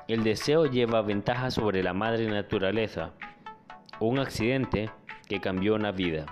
[0.09, 3.11] El deseo lleva ventaja sobre la madre naturaleza.
[3.99, 4.89] Un accidente
[5.27, 6.25] que cambió una vida.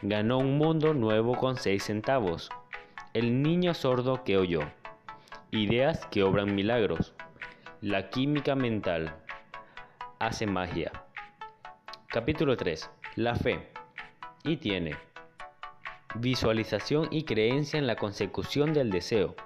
[0.00, 2.48] Ganó un mundo nuevo con seis centavos.
[3.12, 4.62] El niño sordo que oyó.
[5.50, 7.12] Ideas que obran milagros.
[7.82, 9.14] La química mental
[10.18, 10.90] hace magia.
[12.08, 12.90] Capítulo 3.
[13.16, 13.68] La fe.
[14.44, 14.96] Y tiene
[16.14, 19.36] visualización y creencia en la consecución del deseo.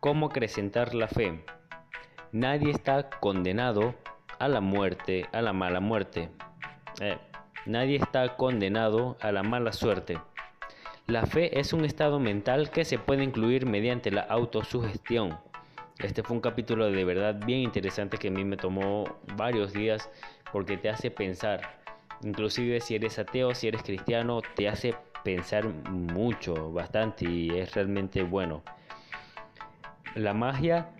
[0.00, 1.44] ¿Cómo acrecentar la fe?
[2.36, 3.94] Nadie está condenado
[4.38, 6.28] a la muerte, a la mala muerte.
[7.00, 7.16] Eh,
[7.64, 10.18] nadie está condenado a la mala suerte.
[11.06, 15.38] La fe es un estado mental que se puede incluir mediante la autosugestión.
[15.98, 20.10] Este fue un capítulo de verdad bien interesante que a mí me tomó varios días
[20.52, 21.62] porque te hace pensar.
[22.22, 28.22] Inclusive si eres ateo, si eres cristiano, te hace pensar mucho, bastante y es realmente
[28.24, 28.62] bueno.
[30.14, 30.90] La magia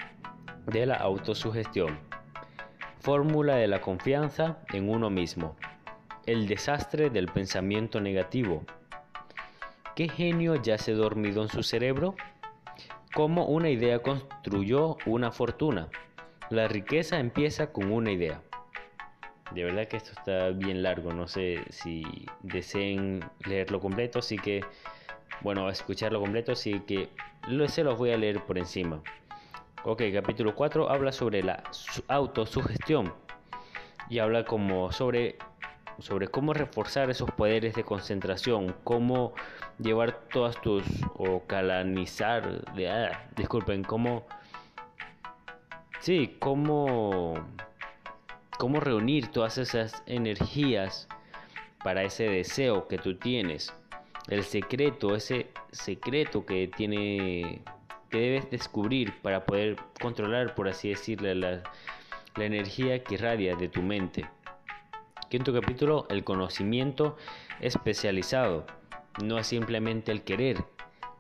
[0.67, 1.99] de la autosugestión.
[3.01, 5.57] Fórmula de la confianza en uno mismo.
[6.27, 8.65] El desastre del pensamiento negativo.
[9.95, 12.17] ¿Qué genio yace dormido en su cerebro?
[13.15, 15.89] ¿Cómo una idea construyó una fortuna?
[16.51, 18.43] La riqueza empieza con una idea.
[19.53, 24.65] De verdad que esto está bien largo, no sé si deseen leerlo completo, así que,
[25.41, 27.09] bueno, escucharlo completo, así que
[27.69, 29.01] se los voy a leer por encima.
[29.89, 31.63] Ok, capítulo 4 habla sobre la
[32.09, 33.15] autosugestión
[34.11, 35.37] y habla como sobre,
[36.01, 39.33] sobre cómo reforzar esos poderes de concentración, cómo
[39.79, 40.83] llevar todas tus,
[41.15, 44.27] o calanizar, de, ah, disculpen, cómo,
[46.01, 47.35] sí, cómo
[48.59, 51.07] cómo reunir todas esas energías
[51.85, 53.73] para ese deseo que tú tienes.
[54.27, 57.63] El secreto, ese secreto que tiene
[58.11, 61.63] que debes descubrir para poder controlar, por así decirlo, la,
[62.39, 64.27] energía que irradia de tu mente.
[65.31, 67.17] Quinto capítulo, el conocimiento
[67.61, 68.67] especializado.
[69.25, 70.63] No es simplemente el querer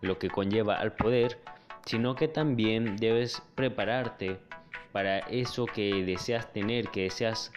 [0.02, 1.40] lo que conlleva al poder,
[1.86, 4.38] sino que también debes prepararte
[4.92, 7.50] para eso que deseas tener, que deseas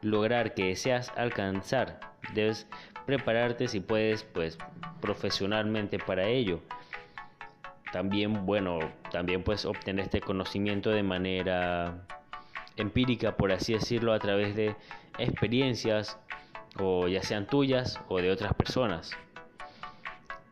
[0.00, 2.00] lograr, que deseas alcanzar.
[2.32, 2.66] Debes
[3.06, 4.58] prepararte si puedes, pues,
[5.00, 6.60] profesionalmente para ello.
[7.94, 8.80] También, bueno,
[9.12, 12.04] también puedes obtener este conocimiento de manera
[12.76, 14.74] empírica, por así decirlo, a través de
[15.16, 16.18] experiencias,
[16.80, 19.12] o ya sean tuyas o de otras personas.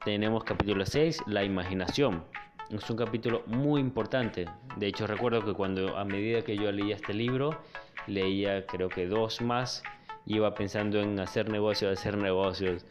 [0.05, 2.23] Tenemos capítulo 6, la imaginación.
[2.71, 4.47] Es un capítulo muy importante.
[4.77, 7.61] De hecho, recuerdo que cuando a medida que yo leía este libro,
[8.07, 9.83] leía creo que dos más,
[10.27, 12.87] iba pensando en hacer negocios, hacer negocios.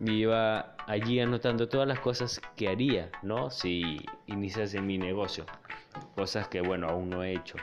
[0.00, 3.50] Iba allí anotando todas las cosas que haría, ¿no?
[3.50, 5.44] Si iniciase mi negocio.
[6.14, 7.56] Cosas que, bueno, aún no he hecho.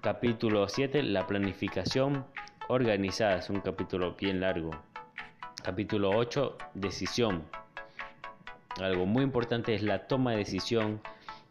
[0.00, 2.24] Capítulo 7, la planificación
[2.68, 3.36] organizada.
[3.36, 4.70] Es un capítulo bien largo.
[5.62, 7.44] Capítulo 8, decisión.
[8.80, 11.00] Algo muy importante es la toma de decisión,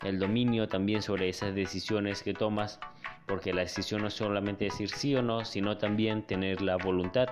[0.03, 2.79] el dominio también sobre esas decisiones que tomas,
[3.25, 7.29] porque la decisión no es solamente decir sí o no, sino también tener la voluntad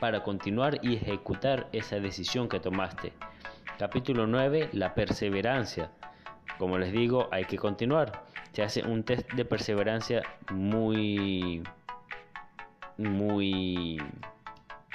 [0.00, 3.12] para continuar y ejecutar esa decisión que tomaste.
[3.78, 5.90] Capítulo 9, la perseverancia.
[6.58, 8.24] Como les digo, hay que continuar.
[8.52, 11.62] Se hace un test de perseverancia muy
[12.98, 13.98] muy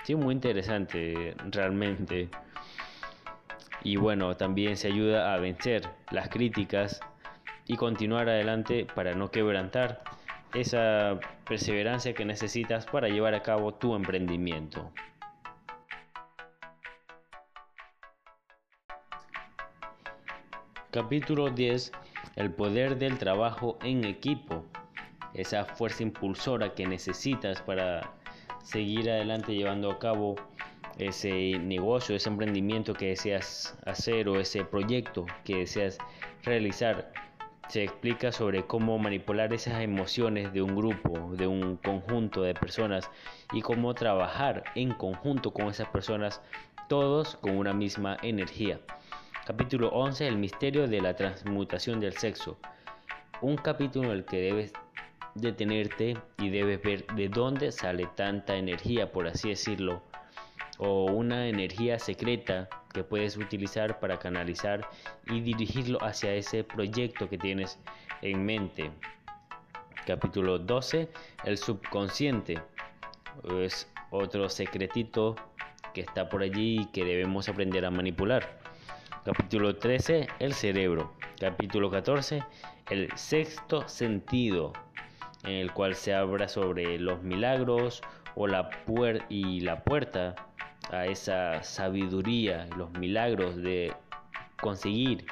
[0.03, 2.29] sí, muy interesante realmente
[3.83, 6.99] y bueno, también se ayuda a vencer las críticas
[7.65, 10.01] y continuar adelante para no quebrantar
[10.53, 14.91] esa perseverancia que necesitas para llevar a cabo tu emprendimiento.
[20.91, 21.91] Capítulo 10.
[22.37, 24.65] El poder del trabajo en equipo.
[25.33, 28.13] Esa fuerza impulsora que necesitas para
[28.63, 30.35] seguir adelante llevando a cabo
[30.97, 35.97] ese negocio, ese emprendimiento que deseas hacer o ese proyecto que deseas
[36.43, 37.11] realizar.
[37.69, 43.09] Se explica sobre cómo manipular esas emociones de un grupo, de un conjunto de personas
[43.51, 46.41] y cómo trabajar en conjunto con esas personas,
[46.87, 48.79] todos con una misma energía.
[49.45, 50.29] Capítulo 11.
[50.29, 52.57] El misterio de la transmutación del sexo.
[53.41, 54.71] Un capítulo en el que debes
[55.35, 60.01] detenerte y debes ver de dónde sale tanta energía, por así decirlo,
[60.77, 64.87] o una energía secreta que puedes utilizar para canalizar
[65.27, 67.79] y dirigirlo hacia ese proyecto que tienes
[68.21, 68.91] en mente.
[70.05, 71.09] Capítulo 12,
[71.43, 72.61] el subconsciente.
[73.59, 75.35] Es otro secretito
[75.93, 78.59] que está por allí y que debemos aprender a manipular.
[79.25, 81.13] Capítulo 13, el cerebro.
[81.39, 82.43] Capítulo 14,
[82.89, 84.73] el sexto sentido,
[85.43, 88.01] en el cual se habla sobre los milagros
[88.35, 90.46] o la puer y la puerta
[90.91, 93.93] a esa sabiduría, los milagros de
[94.61, 95.25] conseguir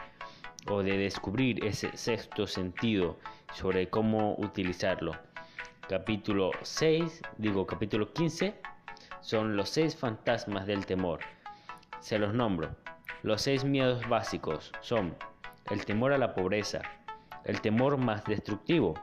[0.68, 3.18] o de descubrir ese sexto sentido
[3.54, 5.14] sobre cómo utilizarlo.
[5.88, 8.56] Capítulo 6, digo capítulo 15,
[9.22, 11.20] son los seis fantasmas del temor.
[12.00, 12.76] Se los nombro.
[13.24, 15.16] Los seis miedos básicos son
[15.72, 16.82] el temor a la pobreza,
[17.44, 18.94] el temor más destructivo.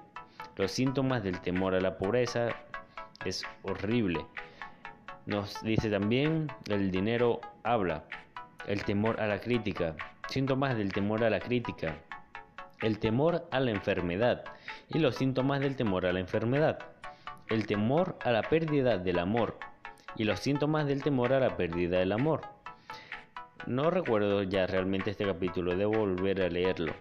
[0.57, 2.50] Los síntomas del temor a la pobreza
[3.24, 4.26] es horrible.
[5.25, 8.05] Nos dice también el dinero habla,
[8.66, 9.95] el temor a la crítica,
[10.29, 11.97] síntomas del temor a la crítica,
[12.81, 14.45] el temor a la enfermedad
[14.89, 16.81] y los síntomas del temor a la enfermedad,
[17.49, 19.59] el temor a la pérdida del amor
[20.16, 22.41] y los síntomas del temor a la pérdida del amor.
[23.66, 26.95] No recuerdo ya realmente este capítulo, debo volver a leerlo.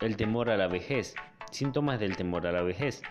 [0.00, 1.14] El temor a la vejez,
[1.50, 3.02] síntomas del temor a la vejez,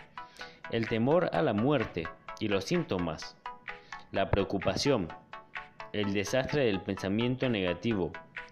[0.69, 2.07] el temor a la muerte
[2.39, 3.35] y los síntomas,
[4.13, 5.07] la preocupación,
[5.91, 8.11] el desastre del pensamiento negativo,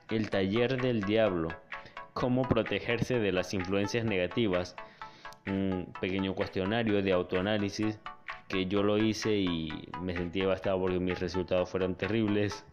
[0.09, 1.49] el taller del diablo,
[2.13, 4.75] cómo protegerse de las influencias negativas,
[5.45, 7.99] un pequeño cuestionario de autoanálisis
[8.47, 12.65] que yo lo hice y me sentí devastado porque mis resultados fueron terribles.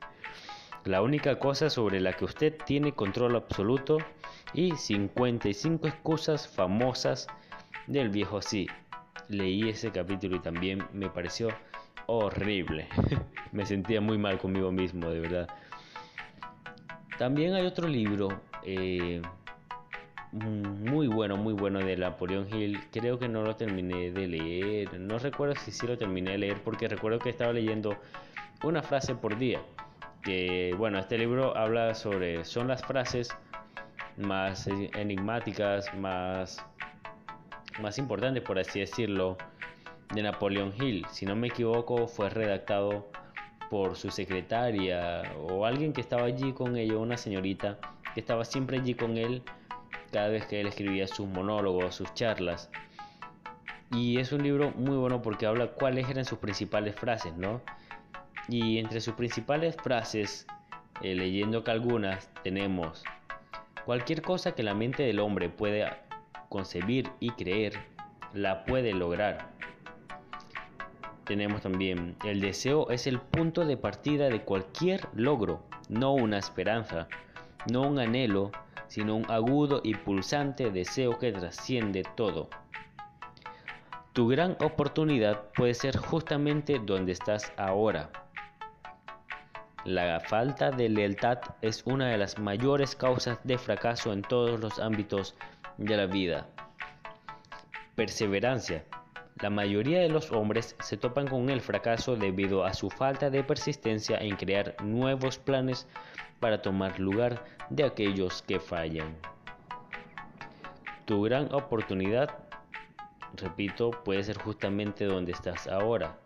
[0.85, 3.99] La única cosa sobre la que usted tiene control absoluto
[4.55, 7.27] y 55 excusas famosas
[7.87, 8.67] del viejo sí.
[9.29, 11.51] Leí ese capítulo y también me pareció
[12.09, 12.89] horrible.
[13.53, 15.49] me sentía muy mal conmigo mismo, de verdad.
[17.19, 19.21] También hay otro libro eh,
[20.33, 22.81] muy bueno, muy bueno de Napoleón Hill.
[22.91, 24.99] Creo que no lo terminé de leer.
[24.99, 27.97] No recuerdo si sí lo terminé de leer porque recuerdo que estaba leyendo
[28.63, 29.61] una frase por día.
[30.23, 33.31] Que bueno, este libro habla sobre, son las frases
[34.17, 36.65] más enigmáticas, más,
[37.81, 39.37] más importantes, por así decirlo,
[40.15, 41.07] de Napoleón Hill.
[41.11, 43.11] Si no me equivoco, fue redactado
[43.71, 47.79] por su secretaria o alguien que estaba allí con ella, una señorita
[48.15, 49.43] que estaba siempre allí con él
[50.13, 52.71] cada vez que él escribía sus monólogos, sus charlas.
[53.91, 57.61] Y es un libro muy bueno porque habla cuáles eran sus principales frases, ¿no?
[58.49, 60.47] Y entre sus principales frases,
[61.03, 63.05] eh, leyendo que algunas, tenemos
[63.85, 66.05] cualquier cosa que la mente del hombre pueda
[66.51, 67.79] concebir y creer,
[68.35, 69.58] la puede lograr.
[71.29, 77.07] Tenemos también, el deseo es el punto de partida de cualquier logro, no una esperanza,
[77.71, 78.51] no un anhelo,
[78.87, 82.49] sino un agudo y pulsante deseo que trasciende todo.
[84.15, 88.09] Tu gran oportunidad puede ser justamente donde estás ahora.
[89.85, 94.79] La falta de lealtad es una de las mayores causas de fracaso en todos los
[94.79, 95.35] ámbitos
[95.77, 96.47] de la vida.
[97.97, 98.83] Perseverancia.
[99.41, 103.45] La mayoría de los hombres se topan con el fracaso debido a su falta de
[103.45, 105.87] persistencia en crear nuevos planes
[106.41, 109.17] para tomar lugar de aquellos que fallan.
[111.05, 112.31] Tu gran oportunidad,
[113.35, 116.19] repito, puede ser justamente donde estás ahora.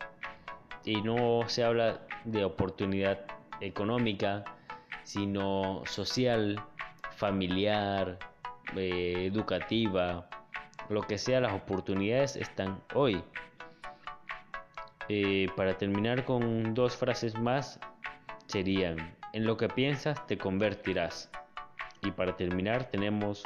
[0.84, 3.20] Y no se habla de oportunidad
[3.60, 4.42] económica,
[5.04, 6.64] sino social,
[7.16, 8.18] familiar,
[8.74, 10.28] eh, educativa,
[10.88, 13.22] lo que sea, las oportunidades están hoy.
[15.08, 17.80] Eh, para terminar con dos frases más,
[18.46, 21.30] serían, en lo que piensas te convertirás.
[22.02, 23.44] Y para terminar tenemos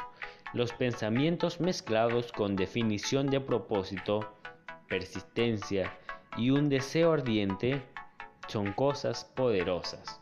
[0.53, 4.33] los pensamientos mezclados con definición de propósito,
[4.87, 5.91] persistencia
[6.37, 7.81] y un deseo ardiente
[8.47, 10.21] son cosas poderosas.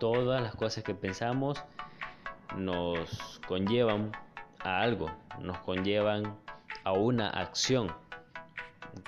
[0.00, 1.62] Todas las cosas que pensamos
[2.56, 4.12] nos conllevan
[4.60, 5.10] a algo,
[5.40, 6.36] nos conllevan
[6.84, 7.92] a una acción.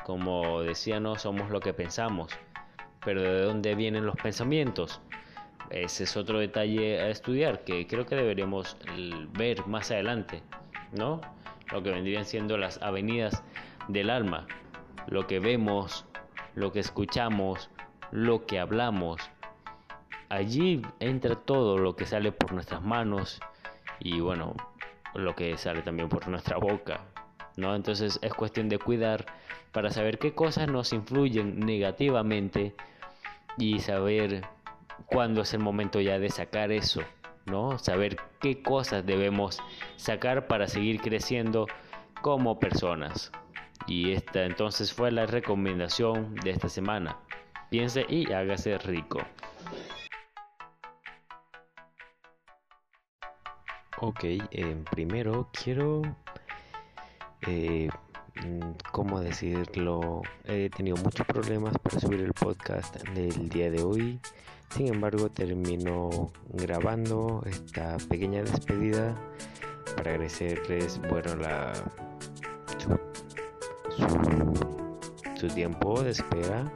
[0.04, 2.32] Como decía, no somos lo que pensamos,
[3.04, 5.00] pero ¿de dónde vienen los pensamientos?
[5.70, 8.76] Ese es otro detalle a estudiar que creo que deberíamos
[9.32, 10.42] ver más adelante,
[10.92, 11.20] ¿no?
[11.72, 13.42] Lo que vendrían siendo las avenidas
[13.88, 14.46] del alma,
[15.08, 16.04] lo que vemos,
[16.54, 17.70] lo que escuchamos,
[18.10, 19.30] lo que hablamos.
[20.28, 23.40] Allí entra todo lo que sale por nuestras manos
[24.00, 24.54] y bueno,
[25.18, 27.00] lo que sale también por nuestra boca,
[27.56, 27.74] ¿no?
[27.74, 29.26] Entonces es cuestión de cuidar
[29.72, 32.74] para saber qué cosas nos influyen negativamente
[33.58, 34.42] y saber
[35.06, 37.02] cuándo es el momento ya de sacar eso,
[37.44, 37.78] ¿no?
[37.78, 39.60] Saber qué cosas debemos
[39.96, 41.66] sacar para seguir creciendo
[42.22, 43.32] como personas.
[43.86, 47.18] Y esta entonces fue la recomendación de esta semana.
[47.70, 49.20] Piense y hágase rico.
[53.98, 56.02] Ok, eh, primero quiero,
[57.46, 57.88] eh,
[58.44, 60.20] mm, ¿cómo decirlo?
[60.44, 64.20] He tenido muchos problemas para subir el podcast del día de hoy.
[64.68, 69.16] Sin embargo, termino grabando esta pequeña despedida
[69.96, 71.72] para agradecerles, bueno, la,
[75.36, 76.70] su tiempo de espera.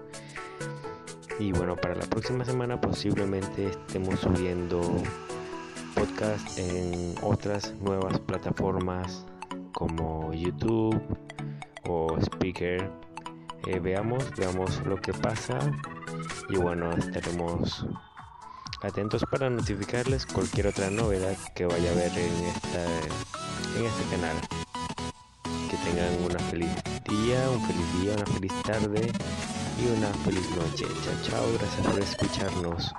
[1.38, 4.80] Y bueno, para la próxima semana posiblemente estemos subiendo
[6.01, 9.26] podcast en otras nuevas plataformas
[9.72, 10.98] como YouTube
[11.86, 12.90] o Speaker.
[13.66, 15.59] Eh, veamos, veamos lo que pasa
[16.48, 17.86] y bueno, estaremos
[18.80, 22.84] atentos para notificarles cualquier otra novedad que vaya a haber en, esta,
[23.76, 24.36] en este canal.
[25.70, 26.70] Que tengan una feliz
[27.11, 29.12] día, un feliz día, una feliz tarde
[29.78, 30.86] y una feliz noche.
[31.05, 32.94] Chao, chao, gracias por escucharnos.